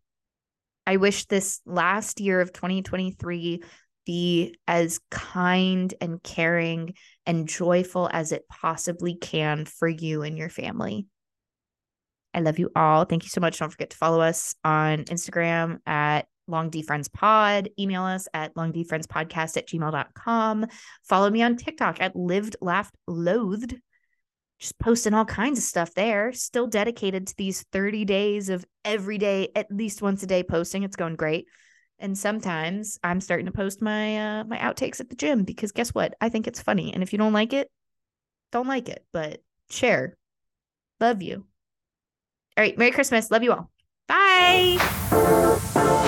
I 0.88 0.98
wish 0.98 1.26
this 1.26 1.62
last 1.66 2.20
year 2.20 2.42
of 2.42 2.54
2023 2.54 3.64
be 4.06 4.56
as 4.68 5.00
kind 5.10 5.94
and 6.00 6.22
caring 6.22 6.94
and 7.26 7.48
joyful 7.48 8.08
as 8.14 8.32
it 8.32 8.48
possibly 8.48 9.16
can 9.16 9.66
for 9.66 9.88
you 9.88 10.22
and 10.22 10.38
your 10.38 10.50
family. 10.50 11.08
I 12.34 12.42
love 12.42 12.60
you 12.60 12.70
all. 12.76 13.06
Thank 13.06 13.24
you 13.24 13.30
so 13.30 13.42
much. 13.42 13.58
Don't 13.58 13.72
forget 13.72 13.90
to 13.92 13.98
follow 13.98 14.22
us 14.22 14.56
on 14.64 15.06
Instagram 15.06 15.80
at 15.88 16.28
Long 16.48 16.70
D 16.70 16.84
Friends 16.84 17.08
Pod. 17.08 17.70
Email 17.80 18.04
us 18.04 18.28
at 18.34 18.54
longdfriendspodcast 18.54 19.58
at 19.58 19.68
gmail.com. 19.68 20.68
Follow 21.04 21.30
me 21.32 21.42
on 21.42 21.56
TikTok 21.56 22.00
at 22.00 22.16
lived, 22.16 22.58
laughed, 22.62 22.96
loathed 23.08 23.76
just 24.60 24.80
posting 24.80 25.14
all 25.14 25.26
kinds 25.26 25.58
of 25.58 25.64
stuff 25.64 25.94
there. 25.94 26.32
Still 26.34 26.68
dedicated 26.68 27.28
to 27.28 27.38
these 27.38 27.64
30 27.72 28.06
days 28.06 28.50
of 28.50 28.66
every 28.84 29.18
day, 29.18 29.50
at 29.56 29.72
least 29.72 30.02
once 30.02 30.24
a 30.24 30.28
day 30.28 30.44
posting. 30.44 30.84
It's 30.84 30.96
going 30.96 31.16
great. 31.16 31.48
And 32.00 32.18
sometimes 32.18 33.00
I'm 33.04 33.22
starting 33.22 33.46
to 33.46 33.52
post 33.52 33.82
my 33.82 34.40
uh, 34.40 34.44
my 34.44 34.58
outtakes 34.58 35.00
at 35.00 35.10
the 35.10 35.16
gym 35.16 35.44
because 35.44 35.72
guess 35.72 35.90
what? 35.90 36.14
I 36.20 36.30
think 36.30 36.48
it's 36.48 36.62
funny. 36.62 36.94
And 36.94 37.02
if 37.02 37.14
you 37.14 37.18
don't 37.18 37.34
like 37.34 37.54
it, 37.54 37.70
don't 38.52 38.68
like 38.68 38.90
it, 38.90 39.06
but 39.14 39.42
share. 39.70 40.18
Love 41.00 41.22
you. 41.22 41.46
All 42.58 42.64
right, 42.64 42.78
Merry 42.78 42.92
Christmas. 42.92 43.32
Love 43.32 43.44
you 43.44 43.52
all. 43.54 43.70
Bye. 44.08 46.02